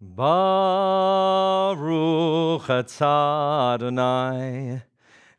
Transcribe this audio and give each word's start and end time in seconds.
Baruch 0.00 0.20
Adonai 2.70 4.82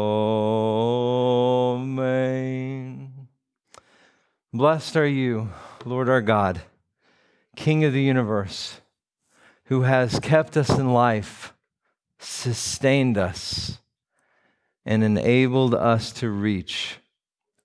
Blessed 4.52 4.96
are 4.96 5.04
you, 5.04 5.50
Lord 5.84 6.08
our 6.08 6.22
God 6.22 6.62
King 7.58 7.84
of 7.84 7.92
the 7.92 8.02
universe, 8.02 8.80
who 9.64 9.82
has 9.82 10.20
kept 10.20 10.56
us 10.56 10.70
in 10.70 10.92
life, 10.92 11.52
sustained 12.20 13.18
us, 13.18 13.80
and 14.86 15.02
enabled 15.02 15.74
us 15.74 16.12
to 16.12 16.30
reach 16.30 16.98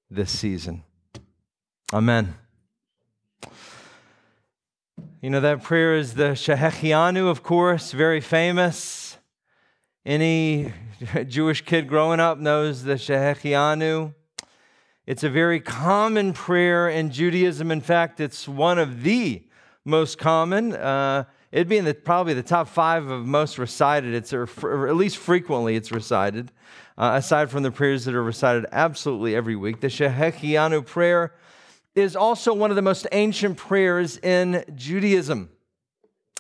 this 0.09 0.31
season. 0.31 0.83
Amen. 1.93 2.33
You 5.21 5.29
know, 5.29 5.39
that 5.41 5.61
prayer 5.61 5.95
is 5.95 6.15
the 6.15 6.31
Shehechianu, 6.31 7.29
of 7.29 7.43
course, 7.43 7.91
very 7.91 8.19
famous. 8.19 9.19
Any 10.03 10.73
Jewish 11.27 11.61
kid 11.61 11.87
growing 11.87 12.19
up 12.19 12.39
knows 12.39 12.81
the 12.81 12.95
Shehechianu. 12.95 14.15
It's 15.05 15.23
a 15.23 15.29
very 15.29 15.59
common 15.59 16.33
prayer 16.33 16.89
in 16.89 17.11
Judaism. 17.11 17.69
In 17.69 17.79
fact, 17.79 18.19
it's 18.19 18.47
one 18.47 18.79
of 18.79 19.03
the 19.03 19.43
most 19.85 20.17
common. 20.17 20.73
Uh, 20.73 21.25
it'd 21.51 21.67
be 21.67 21.77
in 21.77 21.85
the, 21.85 21.93
probably 21.93 22.33
the 22.33 22.43
top 22.43 22.67
five 22.67 23.07
of 23.09 23.25
most 23.25 23.57
recited. 23.57 24.13
It's 24.13 24.33
or, 24.33 24.87
at 24.87 24.95
least 24.95 25.17
frequently 25.17 25.75
it's 25.75 25.91
recited, 25.91 26.51
uh, 26.97 27.13
aside 27.15 27.49
from 27.49 27.63
the 27.63 27.71
prayers 27.71 28.05
that 28.05 28.15
are 28.15 28.23
recited 28.23 28.65
absolutely 28.71 29.35
every 29.35 29.55
week. 29.55 29.81
The 29.81 29.87
Shehechianu 29.87 30.85
prayer 30.85 31.33
is 31.95 32.15
also 32.15 32.53
one 32.53 32.69
of 32.69 32.75
the 32.75 32.81
most 32.81 33.07
ancient 33.11 33.57
prayers 33.57 34.17
in 34.17 34.63
Judaism. 34.75 35.49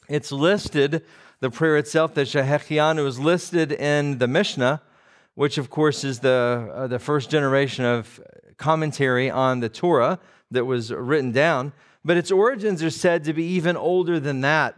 It's 0.09 0.31
listed, 0.31 1.03
the 1.39 1.49
prayer 1.49 1.77
itself, 1.77 2.13
the 2.13 2.21
Shehechianu, 2.21 3.05
is 3.05 3.19
listed 3.19 3.71
in 3.71 4.17
the 4.17 4.27
Mishnah, 4.27 4.81
which 5.35 5.57
of 5.57 5.69
course 5.69 6.03
is 6.03 6.19
the, 6.19 6.71
uh, 6.73 6.87
the 6.87 6.99
first 6.99 7.29
generation 7.29 7.85
of 7.85 8.19
commentary 8.57 9.29
on 9.29 9.59
the 9.59 9.69
Torah 9.69 10.19
that 10.51 10.65
was 10.65 10.91
written 10.91 11.31
down. 11.31 11.73
But 12.05 12.17
its 12.17 12.31
origins 12.31 12.83
are 12.83 12.89
said 12.89 13.23
to 13.25 13.33
be 13.33 13.45
even 13.45 13.77
older 13.77 14.19
than 14.19 14.41
that, 14.41 14.75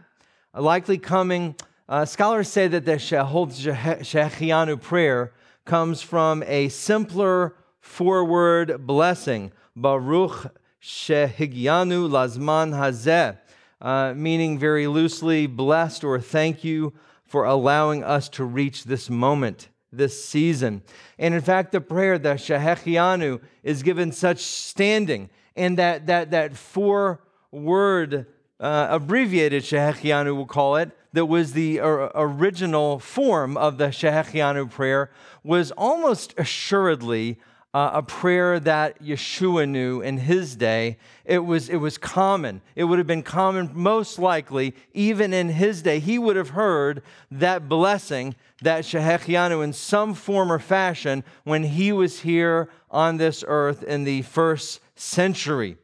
likely 0.54 0.98
coming. 0.98 1.56
Uh, 1.88 2.04
scholars 2.04 2.48
say 2.48 2.68
that 2.68 2.84
the 2.84 2.92
Shehechianu 2.96 4.80
prayer 4.80 5.32
comes 5.64 6.02
from 6.02 6.42
a 6.44 6.68
simpler 6.68 7.56
four 7.80 8.24
word 8.24 8.86
blessing, 8.86 9.52
Baruch 9.74 10.52
shehigianu 10.82 12.08
lazman 12.08 12.72
hazeh, 12.72 13.38
uh, 13.80 14.14
meaning 14.14 14.58
very 14.58 14.86
loosely, 14.86 15.46
blessed 15.46 16.04
or 16.04 16.20
thank 16.20 16.62
you 16.64 16.92
for 17.24 17.44
allowing 17.44 18.04
us 18.04 18.28
to 18.28 18.44
reach 18.44 18.84
this 18.84 19.10
moment, 19.10 19.68
this 19.92 20.24
season. 20.24 20.82
And 21.18 21.34
in 21.34 21.40
fact, 21.40 21.72
the 21.72 21.80
prayer, 21.80 22.18
the 22.18 22.34
shehechianu, 22.34 23.40
is 23.62 23.82
given 23.82 24.12
such 24.12 24.38
standing, 24.38 25.28
and 25.56 25.78
that, 25.78 26.06
that, 26.06 26.30
that 26.30 26.56
four 26.56 27.20
word 27.50 28.26
uh, 28.60 28.86
abbreviated 28.90 29.62
shehechianu, 29.62 30.34
we'll 30.36 30.46
call 30.46 30.76
it, 30.76 30.90
that 31.12 31.26
was 31.26 31.52
the 31.52 31.80
original 31.80 32.98
form 32.98 33.56
of 33.56 33.78
the 33.78 33.86
shehechianu 33.86 34.70
prayer, 34.70 35.10
was 35.42 35.70
almost 35.72 36.34
assuredly 36.36 37.38
uh, 37.76 37.90
a 37.92 38.02
prayer 38.02 38.58
that 38.58 39.02
Yeshua 39.02 39.68
knew 39.68 40.00
in 40.00 40.16
his 40.16 40.56
day. 40.56 40.96
It 41.26 41.40
was, 41.40 41.68
it 41.68 41.76
was 41.76 41.98
common. 41.98 42.62
It 42.74 42.84
would 42.84 42.96
have 42.96 43.06
been 43.06 43.22
common, 43.22 43.70
most 43.74 44.18
likely, 44.18 44.74
even 44.94 45.34
in 45.34 45.50
his 45.50 45.82
day. 45.82 45.98
He 45.98 46.18
would 46.18 46.36
have 46.36 46.50
heard 46.50 47.02
that 47.30 47.68
blessing, 47.68 48.34
that 48.62 48.84
Shehechianu, 48.84 49.62
in 49.62 49.74
some 49.74 50.14
form 50.14 50.50
or 50.50 50.58
fashion 50.58 51.22
when 51.44 51.64
he 51.64 51.92
was 51.92 52.20
here 52.20 52.70
on 52.90 53.18
this 53.18 53.44
earth 53.46 53.82
in 53.82 54.04
the 54.04 54.22
first 54.22 54.80
century. 54.96 55.76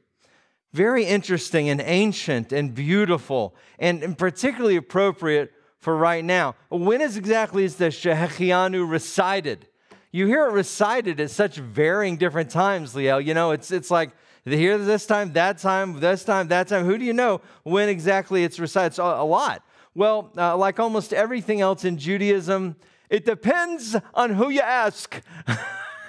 Very 0.73 1.05
interesting 1.05 1.69
and 1.69 1.81
ancient 1.81 2.53
and 2.53 2.75
beautiful, 2.75 3.55
and, 3.79 4.19
particularly 4.19 4.77
appropriate 4.77 5.53
for 5.79 5.97
right 5.97 6.25
now. 6.25 6.57
When 6.69 7.01
is 7.01 7.17
exactly 7.17 7.65
is 7.65 7.77
the 7.77 7.87
Shehechianu 7.87 8.89
recited? 8.91 9.69
you 10.13 10.27
hear 10.27 10.47
it 10.47 10.53
recited 10.53 11.19
at 11.21 11.31
such 11.31 11.57
varying 11.57 12.19
different 12.19 12.51
times, 12.51 12.95
Leo. 12.95 13.17
You 13.17 13.33
know, 13.33 13.51
it's, 13.51 13.71
it's 13.71 13.91
like 13.91 14.11
here 14.45 14.77
this 14.77 15.07
time, 15.07 15.33
that 15.33 15.57
time, 15.59 16.01
this 16.01 16.23
time, 16.23 16.49
that 16.49 16.69
time. 16.69 16.85
Who 16.85 16.99
do 16.99 17.05
you 17.05 17.15
know 17.15 17.41
when 17.63 17.89
exactly 17.89 18.45
it's 18.45 18.61
recited? 18.61 18.89
It's 18.89 18.99
a, 18.99 19.03
a 19.03 19.25
lot. 19.25 19.65
Well, 19.95 20.31
uh, 20.37 20.57
like 20.57 20.79
almost 20.79 21.15
everything 21.15 21.63
else 21.63 21.85
in 21.85 21.97
Judaism, 21.97 22.77
it 23.09 23.25
depends 23.25 23.97
on 24.13 24.35
who 24.35 24.51
you 24.51 24.61
ask. 24.61 25.21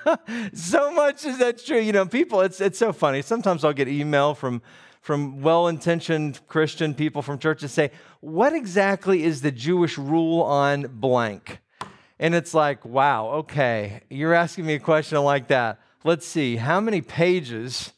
so 0.53 0.91
much 0.91 1.25
is 1.25 1.38
that 1.40 1.64
true. 1.64 1.80
You 1.80 1.91
know, 1.91 2.06
people, 2.06 2.41
it's, 2.41 2.62
it's 2.62 2.80
so 2.80 2.94
funny. 2.94 3.22
Sometimes 3.22 3.64
I'll 3.64 3.74
get 3.74 3.88
email 3.88 4.34
from, 4.34 4.62
from 5.02 5.41
well 5.41 5.68
intentioned 5.68 6.40
Christian 6.47 6.94
people 6.94 7.22
from 7.22 7.40
churches 7.40 7.72
say, 7.72 7.91
What 8.19 8.53
exactly 8.53 9.24
is 9.24 9.41
the 9.41 9.52
Jewish 9.52 9.97
rule 9.97 10.41
on 10.41 10.88
blank? 10.88 11.59
And 12.19 12.36
it's 12.36 12.53
like, 12.53 12.86
wow, 12.86 13.28
okay, 13.31 14.02
you're 14.09 14.34
asking 14.34 14.66
me 14.66 14.75
a 14.75 14.80
question 14.80 15.22
like 15.24 15.47
that. 15.47 15.81
Let's 16.06 16.25
see, 16.25 16.56
how 16.56 16.80
many 16.80 17.02
pages 17.02 17.91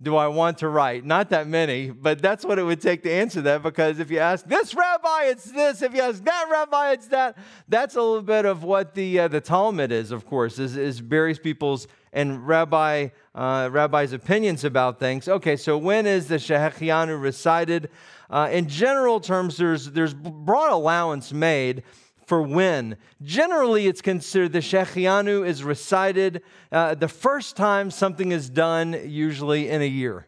do 0.00 0.16
I 0.16 0.28
want 0.28 0.58
to 0.58 0.68
write? 0.68 1.04
Not 1.04 1.30
that 1.30 1.48
many, 1.48 1.90
but 1.90 2.22
that's 2.22 2.44
what 2.44 2.58
it 2.58 2.62
would 2.62 2.80
take 2.80 3.02
to 3.02 3.10
answer 3.10 3.40
that 3.42 3.64
because 3.64 3.98
if 3.98 4.12
you 4.12 4.20
ask 4.20 4.46
this 4.46 4.74
rabbi, 4.74 5.24
it's 5.24 5.50
this. 5.50 5.82
If 5.82 5.92
you 5.92 6.02
ask 6.02 6.22
that 6.22 6.46
rabbi, 6.48 6.92
it's 6.92 7.08
that. 7.08 7.36
That's 7.68 7.96
a 7.96 8.00
little 8.00 8.22
bit 8.22 8.44
of 8.44 8.62
what 8.62 8.94
the, 8.94 9.18
uh, 9.18 9.28
the 9.28 9.40
Talmud 9.40 9.90
is, 9.90 10.12
of 10.12 10.24
course, 10.24 10.60
is, 10.60 10.76
is 10.76 11.00
various 11.00 11.40
people's 11.40 11.88
and 12.12 12.46
rabbi, 12.46 13.08
uh, 13.34 13.68
rabbis' 13.72 14.12
opinions 14.12 14.64
about 14.64 14.98
things. 15.00 15.28
Okay, 15.28 15.56
so 15.56 15.76
when 15.76 16.06
is 16.06 16.28
the 16.28 16.36
Shehechianu 16.36 17.20
recited? 17.20 17.90
Uh, 18.30 18.48
in 18.52 18.68
general 18.68 19.20
terms, 19.20 19.56
there's, 19.56 19.90
there's 19.90 20.14
broad 20.14 20.72
allowance 20.72 21.32
made 21.32 21.82
for 22.28 22.42
when. 22.42 22.98
Generally, 23.22 23.86
it's 23.86 24.02
considered 24.02 24.52
the 24.52 24.58
Shechianu 24.58 25.46
is 25.46 25.64
recited 25.64 26.42
uh, 26.70 26.94
the 26.94 27.08
first 27.08 27.56
time 27.56 27.90
something 27.90 28.32
is 28.32 28.50
done, 28.50 29.00
usually 29.06 29.70
in 29.70 29.80
a 29.80 29.88
year. 29.88 30.26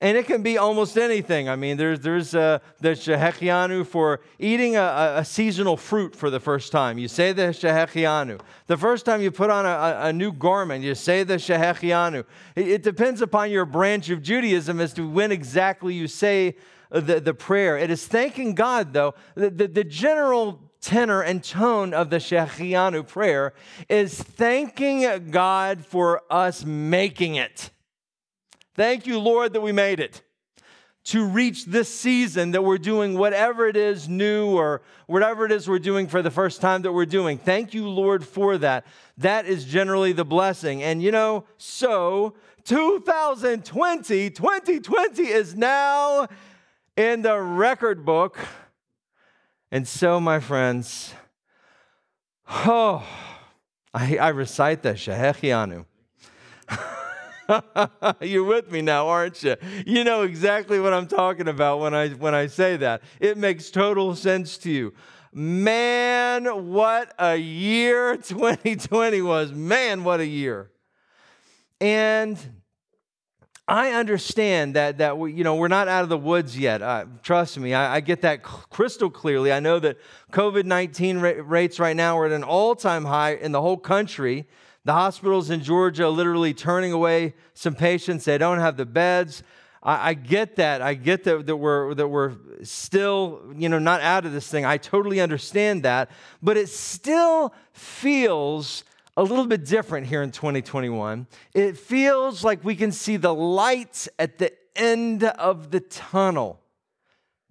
And 0.00 0.16
it 0.16 0.26
can 0.26 0.42
be 0.42 0.56
almost 0.56 0.96
anything. 0.96 1.48
I 1.48 1.56
mean, 1.56 1.76
there's, 1.76 2.00
there's 2.00 2.34
uh, 2.34 2.60
the 2.80 2.90
Shehechianu 2.90 3.86
for 3.86 4.20
eating 4.38 4.76
a, 4.76 5.14
a, 5.16 5.24
seasonal 5.24 5.76
fruit 5.76 6.16
for 6.16 6.30
the 6.30 6.40
first 6.40 6.72
time. 6.72 6.98
You 6.98 7.08
say 7.08 7.32
the 7.32 7.42
Shehechianu. 7.42 8.40
The 8.66 8.76
first 8.76 9.04
time 9.04 9.20
you 9.20 9.30
put 9.30 9.50
on 9.50 9.66
a, 9.66 10.08
a 10.08 10.12
new 10.12 10.32
garment, 10.32 10.82
you 10.82 10.94
say 10.94 11.24
the 11.24 11.36
Shehechianu. 11.36 12.24
It, 12.56 12.68
it, 12.68 12.82
depends 12.82 13.20
upon 13.20 13.50
your 13.50 13.66
branch 13.66 14.10
of 14.10 14.22
Judaism 14.22 14.80
as 14.80 14.94
to 14.94 15.08
when 15.08 15.30
exactly 15.30 15.94
you 15.94 16.08
say 16.08 16.56
the, 16.90 17.20
the 17.20 17.34
prayer. 17.34 17.76
It 17.78 17.90
is 17.90 18.06
thanking 18.06 18.54
God, 18.54 18.92
though. 18.92 19.14
The, 19.34 19.50
the, 19.50 19.68
the 19.68 19.84
general 19.84 20.60
tenor 20.84 21.22
and 21.22 21.42
tone 21.42 21.94
of 21.94 22.10
the 22.10 22.18
Shechianu 22.18 23.08
prayer 23.08 23.54
is 23.88 24.22
thanking 24.22 25.30
God 25.30 25.84
for 25.84 26.20
us 26.30 26.64
making 26.64 27.36
it. 27.36 27.70
Thank 28.74 29.06
you, 29.06 29.18
Lord, 29.18 29.54
that 29.54 29.62
we 29.62 29.72
made 29.72 29.98
it 29.98 30.20
to 31.04 31.24
reach 31.24 31.66
this 31.66 31.88
season 31.88 32.50
that 32.50 32.62
we're 32.62 32.78
doing 32.78 33.16
whatever 33.16 33.66
it 33.66 33.76
is 33.76 34.08
new 34.08 34.48
or 34.48 34.82
whatever 35.06 35.46
it 35.46 35.52
is 35.52 35.68
we're 35.68 35.78
doing 35.78 36.06
for 36.06 36.22
the 36.22 36.30
first 36.30 36.60
time 36.60 36.82
that 36.82 36.92
we're 36.92 37.06
doing. 37.06 37.38
Thank 37.38 37.72
you, 37.72 37.88
Lord, 37.88 38.24
for 38.24 38.58
that. 38.58 38.86
That 39.18 39.46
is 39.46 39.64
generally 39.64 40.12
the 40.12 40.24
blessing. 40.24 40.82
And 40.82 41.02
you 41.02 41.10
know, 41.10 41.44
so 41.56 42.34
2020, 42.64 44.30
2020 44.30 45.22
is 45.24 45.54
now 45.54 46.28
in 46.96 47.22
the 47.22 47.40
record 47.40 48.04
book. 48.04 48.38
And 49.70 49.88
so, 49.88 50.20
my 50.20 50.40
friends, 50.40 51.14
oh, 52.48 53.04
I, 53.92 54.16
I 54.18 54.28
recite 54.28 54.82
the 54.82 54.94
Shehechianu. 54.94 55.86
You're 58.20 58.44
with 58.44 58.70
me 58.70 58.82
now, 58.82 59.08
aren't 59.08 59.42
you? 59.42 59.56
You 59.86 60.04
know 60.04 60.22
exactly 60.22 60.80
what 60.80 60.92
I'm 60.92 61.06
talking 61.06 61.48
about 61.48 61.80
when 61.80 61.94
I 61.94 62.08
when 62.10 62.34
I 62.34 62.46
say 62.46 62.76
that. 62.78 63.02
It 63.20 63.36
makes 63.36 63.70
total 63.70 64.14
sense 64.14 64.56
to 64.58 64.70
you. 64.70 64.94
Man, 65.32 66.70
what 66.70 67.12
a 67.18 67.36
year 67.36 68.16
2020 68.22 69.22
was. 69.22 69.52
Man, 69.52 70.04
what 70.04 70.20
a 70.20 70.26
year. 70.26 70.70
And 71.80 72.38
I 73.66 73.92
understand 73.92 74.74
that 74.76 74.98
that 74.98 75.16
we, 75.16 75.32
you 75.32 75.42
know 75.42 75.54
we're 75.56 75.68
not 75.68 75.88
out 75.88 76.02
of 76.02 76.10
the 76.10 76.18
woods 76.18 76.58
yet. 76.58 76.82
Uh, 76.82 77.06
trust 77.22 77.58
me, 77.58 77.72
I, 77.72 77.96
I, 77.96 78.00
get 78.00 78.20
that 78.20 78.42
crystal 78.42 79.08
clearly. 79.08 79.52
I 79.52 79.60
know 79.60 79.78
that 79.78 79.96
COVID 80.32 80.64
nineteen 80.64 81.18
ra- 81.18 81.32
rates 81.38 81.78
right 81.78 81.96
now 81.96 82.18
are 82.18 82.26
at 82.26 82.32
an 82.32 82.44
all 82.44 82.74
time 82.74 83.06
high 83.06 83.34
in 83.34 83.52
the 83.52 83.62
whole 83.62 83.78
country. 83.78 84.46
The 84.84 84.92
hospitals 84.92 85.48
in 85.48 85.62
Georgia 85.62 86.10
literally 86.10 86.52
turning 86.52 86.92
away 86.92 87.32
some 87.54 87.74
patients. 87.74 88.26
They 88.26 88.36
don't 88.36 88.58
have 88.58 88.76
the 88.76 88.84
beds. 88.84 89.42
I, 89.82 90.10
I 90.10 90.14
get 90.14 90.56
that. 90.56 90.82
I 90.82 90.92
get 90.92 91.24
that, 91.24 91.46
that, 91.46 91.56
we're, 91.56 91.94
that 91.94 92.08
we're 92.08 92.34
still, 92.62 93.40
you 93.56 93.70
know, 93.70 93.78
not 93.78 94.02
out 94.02 94.26
of 94.26 94.32
this 94.32 94.46
thing. 94.46 94.66
I 94.66 94.76
totally 94.76 95.22
understand 95.22 95.84
that. 95.84 96.10
But 96.42 96.58
it 96.58 96.68
still 96.68 97.54
feels 97.72 98.84
a 99.16 99.22
little 99.22 99.46
bit 99.46 99.64
different 99.64 100.06
here 100.06 100.22
in 100.22 100.30
2021. 100.30 101.26
It 101.52 101.76
feels 101.76 102.42
like 102.42 102.64
we 102.64 102.74
can 102.74 102.92
see 102.92 103.16
the 103.16 103.34
light 103.34 104.08
at 104.18 104.38
the 104.38 104.52
end 104.74 105.24
of 105.24 105.70
the 105.70 105.80
tunnel. 105.80 106.60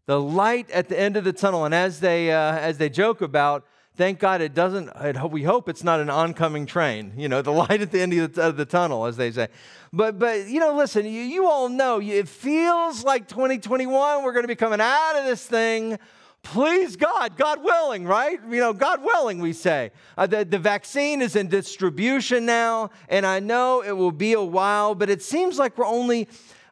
The 0.06 0.20
light 0.20 0.70
at 0.72 0.90
the 0.90 1.00
end 1.00 1.16
of 1.16 1.24
the 1.24 1.32
tunnel. 1.32 1.64
And 1.64 1.74
as 1.74 2.02
they, 2.02 2.32
uh, 2.32 2.58
as 2.58 2.78
they 2.78 2.90
joke 2.90 3.22
about, 3.22 3.66
thank 3.96 4.20
God 4.20 4.42
it 4.42 4.54
doesn't, 4.54 4.92
we 5.32 5.44
hope 5.44 5.70
it's 5.70 5.84
not 5.84 6.02
an 6.02 6.10
oncoming 6.10 6.66
train, 6.66 7.14
you 7.16 7.30
know, 7.30 7.42
the 7.42 7.52
light 7.54 7.82
at 7.82 7.92
the 7.92 8.02
end 8.02 8.14
of 8.14 8.34
the, 8.34 8.42
of 8.42 8.58
the 8.58 8.66
tunnel, 8.66 9.06
as 9.06 9.16
they 9.16 9.32
say. 9.32 9.48
But, 9.94 10.20
but 10.20 10.48
you 10.48 10.60
know, 10.60 10.76
listen, 10.76 11.06
you, 11.06 11.22
you 11.22 11.48
all 11.48 11.70
know 11.70 12.02
it 12.02 12.28
feels 12.28 13.06
like 13.06 13.30
2021, 13.30 14.24
we're 14.24 14.34
going 14.34 14.44
to 14.44 14.48
be 14.48 14.56
coming 14.56 14.82
out 14.82 15.16
of 15.16 15.26
this 15.26 15.46
thing. 15.46 15.98
Please 16.44 16.98
God, 16.98 17.38
God 17.38 17.64
willing, 17.64 18.06
right? 18.06 18.40
You 18.48 18.60
know, 18.60 18.74
God 18.74 19.02
willing, 19.02 19.40
we 19.40 19.54
say. 19.54 19.92
Uh, 20.18 20.28
the, 20.28 20.46
the 20.46 20.60
vaccine 20.60 21.22
is 21.22 21.36
in 21.36 21.48
distribution 21.48 22.46
now, 22.46 22.92
and 23.10 23.26
I 23.26 23.40
know 23.40 23.82
it 23.82 23.94
will 23.94 24.12
be 24.12 24.34
a 24.34 24.42
while, 24.42 24.94
but 24.94 25.10
it 25.10 25.24
seems 25.24 25.58
like 25.58 25.78
we're 25.78 25.86
only 25.86 26.28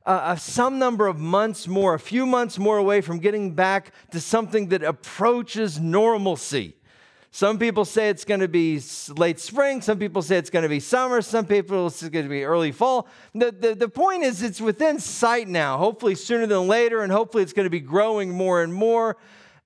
uh, 0.05 0.35
some 0.35 0.77
number 0.77 1.07
of 1.07 1.19
months 1.19 1.67
more, 1.67 1.93
a 1.93 1.99
few 1.99 2.25
months 2.25 2.59
more 2.59 2.77
away 2.77 3.01
from 3.01 3.19
getting 3.19 3.53
back 3.53 3.93
to 4.11 4.19
something 4.19 4.67
that 4.69 4.83
approaches 4.83 5.79
normalcy. 5.79 6.75
Some 7.33 7.57
people 7.57 7.85
say 7.85 8.09
it's 8.09 8.25
going 8.25 8.41
to 8.41 8.49
be 8.49 8.81
late 9.15 9.39
spring. 9.39 9.81
Some 9.81 9.99
people 9.99 10.21
say 10.21 10.35
it's 10.35 10.49
going 10.49 10.63
to 10.63 10.69
be 10.69 10.81
summer. 10.81 11.21
Some 11.21 11.45
people 11.45 11.89
say 11.89 12.07
it's 12.07 12.13
going 12.13 12.25
to 12.25 12.29
be 12.29 12.43
early 12.43 12.73
fall. 12.73 13.07
The, 13.33 13.53
the, 13.53 13.73
the 13.73 13.87
point 13.87 14.23
is, 14.23 14.43
it's 14.43 14.59
within 14.59 14.99
sight 14.99 15.47
now, 15.47 15.77
hopefully 15.77 16.15
sooner 16.15 16.45
than 16.45 16.67
later, 16.67 17.01
and 17.01 17.11
hopefully 17.11 17.41
it's 17.41 17.53
going 17.53 17.65
to 17.65 17.69
be 17.69 17.79
growing 17.79 18.31
more 18.31 18.61
and 18.61 18.73
more 18.73 19.15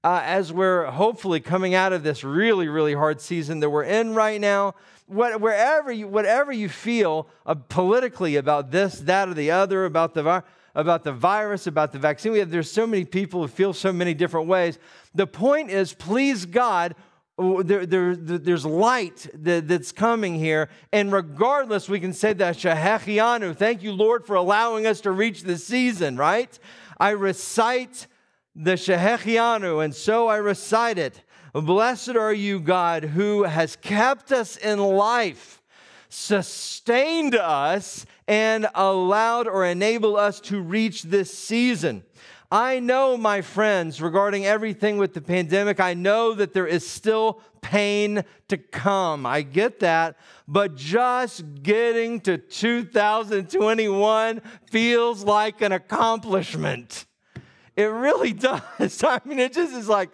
uh, 0.06 0.22
as 0.24 0.54
we're 0.54 0.86
hopefully 0.86 1.40
coming 1.40 1.74
out 1.74 1.92
of 1.92 2.04
this 2.04 2.24
really, 2.24 2.68
really 2.68 2.94
hard 2.94 3.20
season 3.20 3.60
that 3.60 3.72
we're 3.72 3.84
in 3.84 4.14
right 4.14 4.40
now. 4.40 4.76
What, 5.08 5.42
wherever 5.42 5.92
you, 5.92 6.08
whatever 6.08 6.52
you 6.52 6.70
feel 6.70 7.28
uh, 7.44 7.56
politically 7.56 8.36
about 8.36 8.70
this, 8.70 9.00
that, 9.00 9.28
or 9.28 9.34
the 9.34 9.50
other, 9.50 9.84
about 9.86 10.14
the 10.14 10.44
about 10.76 11.04
the 11.04 11.12
virus, 11.12 11.66
about 11.66 11.92
the 11.92 11.98
vaccine. 11.98 12.34
We 12.34 12.40
have, 12.40 12.52
there's 12.52 12.70
so 12.70 12.86
many 12.86 13.04
people 13.04 13.42
who 13.42 13.48
feel 13.48 13.74
so 13.74 13.92
many 13.92 14.14
different 14.14 14.48
ways. 14.48 14.78
The 15.16 15.26
point 15.26 15.72
is, 15.72 15.94
please 15.94 16.46
God, 16.46 16.94
there, 17.38 17.86
there, 17.86 18.16
there's 18.16 18.66
light 18.66 19.28
that, 19.34 19.68
that's 19.68 19.92
coming 19.92 20.36
here. 20.36 20.70
And 20.92 21.12
regardless, 21.12 21.90
we 21.90 22.00
can 22.00 22.14
say 22.14 22.34
that 22.34 22.58
Shehechianu, 22.58 23.56
thank 23.56 23.82
you, 23.82 23.92
Lord, 23.92 24.28
for 24.28 24.36
allowing 24.36 24.86
us 24.86 25.02
to 25.02 25.12
reach 25.12 25.44
this 25.44 25.66
season, 25.66 26.16
right? 26.16 26.60
I 27.00 27.12
recite 27.12 28.08
the 28.56 28.74
Shehechianu, 28.74 29.84
and 29.84 29.94
so 29.94 30.28
I 30.28 30.38
recite 30.38 30.98
it. 30.98 31.22
Blessed 31.54 32.16
are 32.16 32.34
you, 32.34 32.60
God, 32.60 33.04
who 33.04 33.44
has 33.44 33.76
kept 33.76 34.32
us 34.32 34.58
in 34.58 34.80
life, 34.80 35.62
sustained 36.10 37.36
us, 37.36 38.06
and 38.28 38.68
allowed 38.74 39.48
or 39.48 39.66
enabled 39.66 40.18
us 40.18 40.40
to 40.42 40.62
reach 40.62 41.04
this 41.04 41.38
season. 41.38 42.04
I 42.52 42.80
know, 42.80 43.18
my 43.18 43.42
friends, 43.42 44.02
regarding 44.02 44.46
everything 44.46 44.98
with 44.98 45.14
the 45.14 45.22
pandemic, 45.22 45.80
I 45.80 45.94
know 45.94 46.34
that 46.34 46.54
there 46.54 46.68
is 46.68 46.88
still 46.88 47.42
pain 47.62 48.24
to 48.48 48.58
come. 48.58 49.26
I 49.26 49.42
get 49.42 49.80
that. 49.80 50.18
But 50.48 50.76
just 50.76 51.44
getting 51.64 52.22
to 52.22 52.38
2021 52.38 54.42
feels 54.70 55.24
like 55.24 55.62
an 55.62 55.72
accomplishment. 55.72 57.06
It 57.76 57.86
really 57.86 58.34
does. 58.80 59.04
I 59.04 59.20
mean, 59.26 59.40
it 59.40 59.54
just 59.54 59.74
is 59.74 59.88
like, 59.88 60.10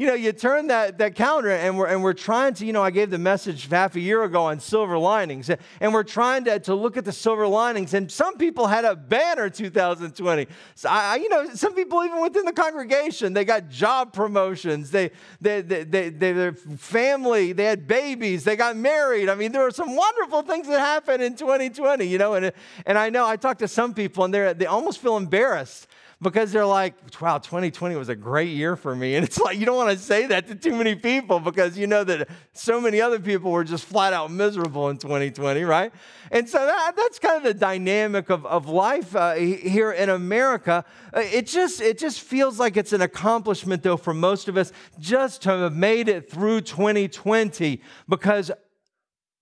you 0.00 0.06
know, 0.06 0.14
you 0.14 0.32
turn 0.32 0.68
that, 0.68 0.96
that 0.96 1.14
calendar 1.14 1.50
and 1.50 1.76
we're, 1.76 1.86
and 1.86 2.02
we're 2.02 2.14
trying 2.14 2.54
to, 2.54 2.64
you 2.64 2.72
know, 2.72 2.82
I 2.82 2.90
gave 2.90 3.10
the 3.10 3.18
message 3.18 3.68
half 3.68 3.96
a 3.96 4.00
year 4.00 4.22
ago 4.22 4.44
on 4.44 4.58
silver 4.58 4.96
linings, 4.96 5.50
and 5.78 5.92
we're 5.92 6.04
trying 6.04 6.44
to, 6.44 6.58
to 6.60 6.74
look 6.74 6.96
at 6.96 7.04
the 7.04 7.12
silver 7.12 7.46
linings. 7.46 7.92
And 7.92 8.10
some 8.10 8.38
people 8.38 8.66
had 8.66 8.86
a 8.86 8.96
banner 8.96 9.50
2020. 9.50 10.46
So 10.74 10.88
I, 10.88 11.16
you 11.16 11.28
know, 11.28 11.50
some 11.52 11.74
people 11.74 12.02
even 12.02 12.22
within 12.22 12.46
the 12.46 12.52
congregation, 12.54 13.34
they 13.34 13.44
got 13.44 13.68
job 13.68 14.14
promotions, 14.14 14.90
they, 14.90 15.10
they, 15.38 15.60
they, 15.60 15.84
they, 15.84 16.08
they, 16.08 16.32
their 16.32 16.54
family, 16.54 17.52
they 17.52 17.64
had 17.64 17.86
babies, 17.86 18.44
they 18.44 18.56
got 18.56 18.76
married. 18.76 19.28
I 19.28 19.34
mean, 19.34 19.52
there 19.52 19.64
were 19.64 19.70
some 19.70 19.94
wonderful 19.94 20.40
things 20.40 20.66
that 20.68 20.80
happened 20.80 21.22
in 21.22 21.34
2020, 21.34 22.06
you 22.06 22.16
know, 22.16 22.34
and, 22.34 22.52
and 22.86 22.96
I 22.96 23.10
know 23.10 23.26
I 23.26 23.36
talked 23.36 23.58
to 23.58 23.68
some 23.68 23.92
people 23.92 24.24
and 24.24 24.32
they 24.32 24.54
they 24.54 24.66
almost 24.66 25.00
feel 25.00 25.18
embarrassed 25.18 25.88
because 26.22 26.52
they're 26.52 26.66
like, 26.66 26.94
wow, 27.20 27.38
2020 27.38 27.96
was 27.96 28.10
a 28.10 28.14
great 28.14 28.50
year 28.50 28.76
for 28.76 28.94
me. 28.94 29.16
And 29.16 29.24
it's 29.24 29.38
like, 29.38 29.58
you 29.58 29.64
don't 29.64 29.76
want 29.76 29.90
to 29.90 29.98
say 29.98 30.26
that 30.26 30.46
to 30.48 30.54
too 30.54 30.74
many 30.74 30.94
people 30.94 31.40
because 31.40 31.78
you 31.78 31.86
know 31.86 32.04
that 32.04 32.28
so 32.52 32.80
many 32.80 33.00
other 33.00 33.18
people 33.18 33.50
were 33.50 33.64
just 33.64 33.84
flat 33.84 34.12
out 34.12 34.30
miserable 34.30 34.90
in 34.90 34.98
2020, 34.98 35.64
right? 35.64 35.92
And 36.30 36.48
so 36.48 36.58
that, 36.58 36.94
that's 36.94 37.18
kind 37.18 37.38
of 37.38 37.42
the 37.42 37.54
dynamic 37.54 38.28
of, 38.28 38.44
of 38.44 38.68
life 38.68 39.16
uh, 39.16 39.34
here 39.34 39.92
in 39.92 40.10
America. 40.10 40.84
Uh, 41.14 41.20
it 41.20 41.46
just, 41.46 41.80
it 41.80 41.98
just 41.98 42.20
feels 42.20 42.58
like 42.58 42.76
it's 42.76 42.92
an 42.92 43.00
accomplishment, 43.00 43.82
though, 43.82 43.96
for 43.96 44.12
most 44.12 44.46
of 44.48 44.58
us 44.58 44.72
just 44.98 45.42
to 45.42 45.50
have 45.50 45.74
made 45.74 46.08
it 46.08 46.30
through 46.30 46.60
2020 46.60 47.80
because 48.08 48.50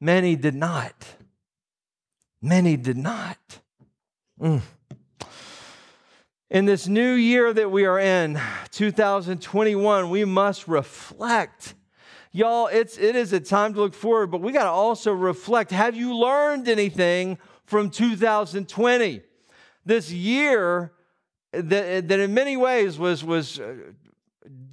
many 0.01 0.37
did 0.37 0.55
not. 0.55 1.17
Many 2.41 2.77
did 2.77 2.97
not. 2.97 3.59
Mm. 4.41 4.63
In 6.51 6.65
this 6.65 6.89
new 6.89 7.13
year 7.13 7.53
that 7.53 7.71
we 7.71 7.85
are 7.85 7.99
in, 7.99 8.41
2021, 8.71 10.09
we 10.09 10.25
must 10.25 10.67
reflect. 10.67 11.75
Y'all, 12.33 12.69
it's, 12.69 12.97
it 12.97 13.15
is 13.15 13.35
a 13.35 13.41
time 13.41 13.75
to 13.75 13.81
look 13.81 13.93
forward, 13.93 14.29
but 14.29 14.41
we 14.41 14.51
got 14.51 14.65
to 14.65 14.71
also 14.71 15.13
reflect. 15.13 15.71
Have 15.73 15.95
you 15.95 16.17
learned 16.17 16.67
anything 16.67 17.37
from 17.67 17.91
2020? 17.91 19.21
This 19.85 20.11
year 20.11 20.93
that, 21.53 22.09
that 22.09 22.19
in 22.19 22.33
many 22.33 22.57
ways 22.57 22.99
was, 22.99 23.23
was 23.23 23.61
uh, 23.61 23.75